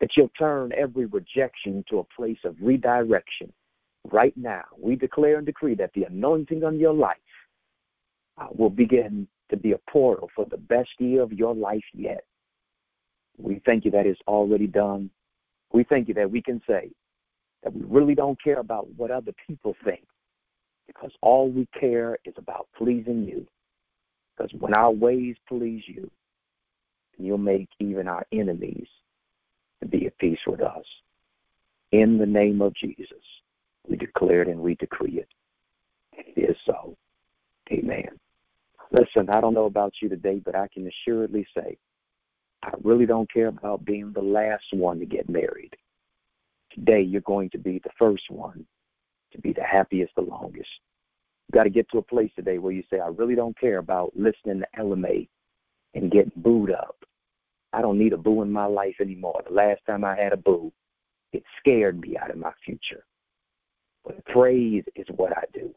that 0.00 0.10
you'll 0.16 0.30
turn 0.38 0.72
every 0.76 1.06
rejection 1.06 1.84
to 1.90 1.98
a 1.98 2.04
place 2.16 2.38
of 2.44 2.54
redirection. 2.60 3.52
Right 4.12 4.36
now, 4.36 4.62
we 4.78 4.94
declare 4.94 5.38
and 5.38 5.46
decree 5.46 5.74
that 5.74 5.90
the 5.94 6.04
anointing 6.04 6.62
on 6.62 6.78
your 6.78 6.94
life 6.94 7.16
uh, 8.38 8.46
will 8.56 8.70
begin 8.70 9.26
to 9.50 9.56
be 9.56 9.72
a 9.72 9.90
portal 9.90 10.30
for 10.36 10.46
the 10.48 10.56
best 10.56 10.90
year 10.98 11.22
of 11.22 11.32
your 11.32 11.54
life 11.54 11.84
yet. 11.92 12.24
We 13.38 13.60
thank 13.66 13.84
you 13.84 13.90
that 13.90 14.06
it's 14.06 14.20
already 14.28 14.68
done. 14.68 15.10
We 15.72 15.82
thank 15.82 16.06
you 16.06 16.14
that 16.14 16.30
we 16.30 16.40
can 16.40 16.60
say 16.68 16.92
that 17.64 17.74
we 17.74 17.82
really 17.88 18.14
don't 18.14 18.40
care 18.42 18.60
about 18.60 18.88
what 18.96 19.10
other 19.10 19.32
people 19.46 19.74
think 19.84 20.06
because 20.86 21.10
all 21.22 21.50
we 21.50 21.66
care 21.78 22.18
is 22.24 22.34
about 22.36 22.68
pleasing 22.76 23.24
you. 23.24 23.46
Because 24.36 24.52
when 24.60 24.74
our 24.74 24.90
ways 24.90 25.36
please 25.48 25.82
you, 25.86 26.10
you'll 27.16 27.38
make 27.38 27.68
even 27.80 28.06
our 28.06 28.26
enemies 28.32 28.86
to 29.80 29.88
be 29.88 30.06
at 30.06 30.18
peace 30.18 30.38
with 30.46 30.60
us. 30.60 30.84
In 31.92 32.18
the 32.18 32.26
name 32.26 32.60
of 32.60 32.74
Jesus, 32.74 33.22
we 33.88 33.96
declare 33.96 34.42
it 34.42 34.48
and 34.48 34.60
we 34.60 34.74
decree 34.74 35.20
it. 35.20 35.28
It 36.12 36.50
is 36.50 36.56
so. 36.66 36.96
Amen. 37.72 38.08
Listen, 38.92 39.30
I 39.30 39.40
don't 39.40 39.54
know 39.54 39.64
about 39.64 39.94
you 40.02 40.08
today, 40.08 40.40
but 40.44 40.54
I 40.54 40.68
can 40.68 40.88
assuredly 40.88 41.46
say 41.56 41.78
I 42.62 42.72
really 42.82 43.06
don't 43.06 43.32
care 43.32 43.48
about 43.48 43.84
being 43.84 44.12
the 44.12 44.22
last 44.22 44.64
one 44.72 44.98
to 44.98 45.06
get 45.06 45.28
married. 45.28 45.74
Today, 46.74 47.00
you're 47.02 47.20
going 47.22 47.50
to 47.50 47.58
be 47.58 47.80
the 47.84 47.90
first 47.98 48.24
one 48.30 48.66
to 49.32 49.40
be 49.40 49.52
the 49.52 49.62
happiest 49.62 50.14
the 50.16 50.22
longest. 50.22 50.68
You've 51.46 51.54
got 51.54 51.64
to 51.64 51.70
get 51.70 51.88
to 51.90 51.98
a 51.98 52.02
place 52.02 52.30
today 52.34 52.58
where 52.58 52.72
you 52.72 52.82
say, 52.90 52.98
I 53.00 53.08
really 53.08 53.34
don't 53.34 53.58
care 53.58 53.78
about 53.78 54.12
listening 54.16 54.60
to 54.60 54.78
Ella 54.78 54.96
Mai 54.96 55.28
and 55.94 56.10
getting 56.10 56.32
booed 56.36 56.72
up. 56.72 56.96
I 57.72 57.80
don't 57.80 57.98
need 57.98 58.12
a 58.12 58.16
boo 58.16 58.42
in 58.42 58.50
my 58.50 58.66
life 58.66 58.96
anymore. 59.00 59.42
The 59.46 59.54
last 59.54 59.80
time 59.86 60.04
I 60.04 60.16
had 60.16 60.32
a 60.32 60.36
boo, 60.36 60.72
it 61.32 61.42
scared 61.58 62.00
me 62.00 62.16
out 62.16 62.30
of 62.30 62.38
my 62.38 62.52
future. 62.64 63.04
But 64.04 64.24
praise 64.26 64.84
is 64.96 65.06
what 65.16 65.36
I 65.36 65.44
do. 65.52 65.72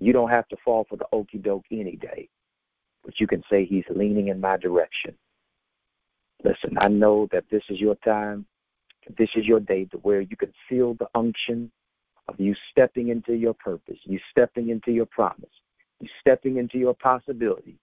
You 0.00 0.12
don't 0.12 0.30
have 0.30 0.48
to 0.48 0.56
fall 0.64 0.86
for 0.88 0.96
the 0.96 1.06
okey 1.12 1.38
doke 1.38 1.64
any 1.70 1.96
day, 1.96 2.28
but 3.04 3.14
you 3.20 3.26
can 3.26 3.42
say 3.50 3.64
he's 3.64 3.84
leaning 3.94 4.28
in 4.28 4.40
my 4.40 4.56
direction. 4.56 5.14
Listen, 6.44 6.76
I 6.78 6.88
know 6.88 7.28
that 7.32 7.44
this 7.50 7.62
is 7.68 7.80
your 7.80 7.96
time. 7.96 8.46
This 9.18 9.28
is 9.34 9.46
your 9.46 9.60
day 9.60 9.84
to 9.86 9.98
where 9.98 10.20
you 10.20 10.36
can 10.36 10.52
feel 10.68 10.94
the 10.94 11.08
unction 11.14 11.70
of 12.28 12.38
you 12.38 12.54
stepping 12.70 13.08
into 13.08 13.34
your 13.34 13.54
purpose, 13.54 13.98
you 14.04 14.18
stepping 14.30 14.70
into 14.70 14.92
your 14.92 15.06
promise, 15.06 15.50
you 16.00 16.08
stepping 16.20 16.56
into 16.58 16.78
your 16.78 16.94
possibility. 16.94 17.78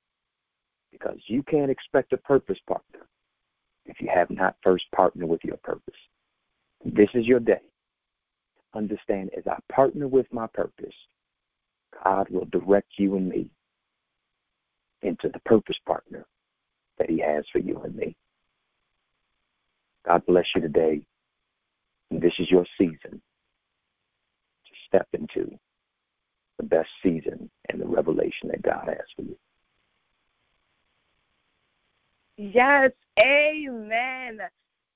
Because 0.92 1.18
you 1.28 1.44
can't 1.44 1.70
expect 1.70 2.14
a 2.14 2.18
purpose 2.18 2.58
partner 2.68 3.02
if 3.86 4.02
you 4.02 4.10
have 4.14 4.30
not 4.30 4.56
first 4.64 4.86
partnered 4.96 5.30
with 5.30 5.42
your 5.44 5.58
purpose. 5.58 5.96
This 6.84 7.10
is 7.14 7.26
your 7.26 7.40
day. 7.40 7.62
Understand 8.74 9.32
as 9.38 9.44
I 9.48 9.58
partner 9.74 10.08
with 10.08 10.26
my 10.32 10.48
purpose, 10.48 10.94
God 12.04 12.30
will 12.30 12.46
direct 12.46 12.94
you 12.98 13.16
and 13.16 13.28
me 13.28 13.50
into 15.02 15.30
the 15.30 15.40
purpose 15.40 15.78
partner 15.86 16.26
that 16.98 17.10
He 17.10 17.20
has 17.20 17.46
for 17.52 17.60
you 17.60 17.80
and 17.84 17.96
me. 17.96 18.16
God 20.06 20.26
bless 20.26 20.46
you 20.56 20.62
today. 20.62 21.02
Is 22.40 22.50
your 22.50 22.66
season 22.78 23.12
to 23.12 24.74
step 24.88 25.08
into 25.12 25.60
the 26.58 26.64
best 26.64 26.90
season 27.04 27.50
and 27.70 27.82
the 27.82 27.86
revelation 27.86 28.50
that 28.50 28.62
God 28.62 28.88
has 28.88 29.06
for 29.16 29.24
you. 29.24 29.38
Yes, 32.38 32.92
amen. 33.22 34.40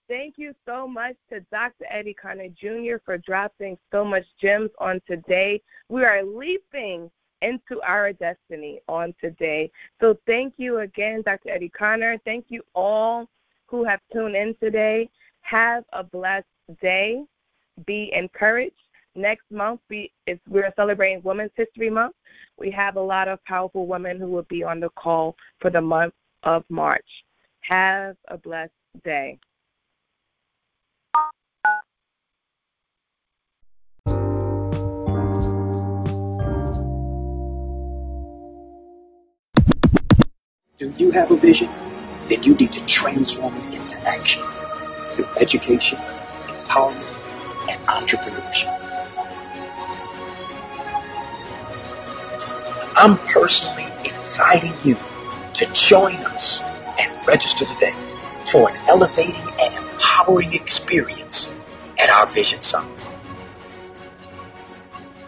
Thank 0.08 0.36
you 0.38 0.54
so 0.66 0.88
much 0.88 1.16
to 1.30 1.42
Dr. 1.52 1.86
Eddie 1.90 2.14
Connor 2.14 2.50
Jr. 2.50 2.98
for 3.04 3.18
dropping 3.18 3.78
so 3.92 4.06
much 4.06 4.24
gems 4.42 4.70
on 4.80 5.02
today. 5.08 5.62
We 5.90 6.04
are 6.04 6.24
leaping 6.24 7.10
into 7.42 7.82
our 7.82 8.14
destiny 8.14 8.80
on 8.88 9.14
today. 9.20 9.70
So 10.00 10.18
thank 10.26 10.54
you 10.58 10.80
again, 10.80 11.24
Dr. 11.26 11.50
Eddie 11.50 11.70
Connor. 11.70 12.18
Thank 12.24 12.46
you 12.50 12.62
all 12.74 13.28
who 13.68 13.84
have 13.84 14.00
tuned 14.14 14.36
in 14.36 14.56
today. 14.62 15.10
Have 15.42 15.84
a 15.92 16.04
blessed 16.04 16.46
day. 16.82 17.24
Be 17.86 18.12
encouraged. 18.14 18.76
Next 19.16 19.44
month 19.52 19.82
we 19.90 20.12
is 20.26 20.40
we're 20.48 20.74
celebrating 20.76 21.22
Women's 21.24 21.52
History 21.56 21.90
Month. 21.90 22.16
We 22.58 22.72
have 22.72 22.96
a 22.96 23.02
lot 23.02 23.28
of 23.28 23.44
powerful 23.46 23.86
women 23.88 24.20
who 24.20 24.28
will 24.28 24.44
be 24.44 24.64
on 24.64 24.80
the 24.80 24.90
call 24.90 25.36
for 25.60 25.70
the 25.70 25.82
month 25.82 26.14
of 26.44 26.64
March. 26.70 27.06
Have 27.62 28.16
a 28.28 28.38
blessed 28.38 28.72
day. 29.04 29.40
Do 40.78 40.92
you 40.98 41.12
have 41.12 41.32
a 41.32 41.38
vision? 41.38 41.70
Then 42.28 42.44
you 42.44 42.56
need 42.56 42.74
to 42.74 42.86
transform 42.86 43.56
it 43.56 43.74
into 43.74 43.98
action 44.00 44.44
through 45.16 45.28
education, 45.40 45.98
empowerment, 46.48 47.12
and 47.74 47.86
entrepreneurship. 47.88 48.80
I'm 52.96 53.18
personally 53.28 53.88
inviting 54.06 54.74
you 54.84 54.98
to 55.56 55.66
join 55.74 56.16
us 56.18 56.62
and 57.00 57.28
register 57.28 57.66
today 57.66 57.94
for 58.46 58.70
an 58.70 58.78
elevating 58.88 59.48
and 59.62 59.76
empowering 59.76 60.54
experience 60.54 61.54
at 62.00 62.10
our 62.10 62.28
Vision 62.28 62.62
Summit. 62.62 62.98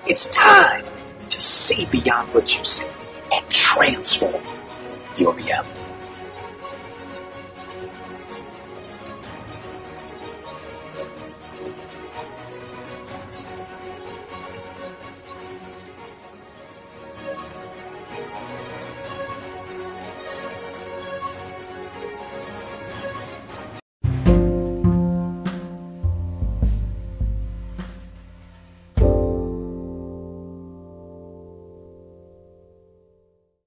It's 0.05 0.27
time 0.27 0.85
to 1.27 1.41
see 1.41 1.85
beyond 1.85 2.33
what 2.33 2.55
you 2.57 2.63
see 2.63 2.85
and 3.33 3.49
transform 3.49 4.43
your 5.17 5.33
reality. 5.33 5.84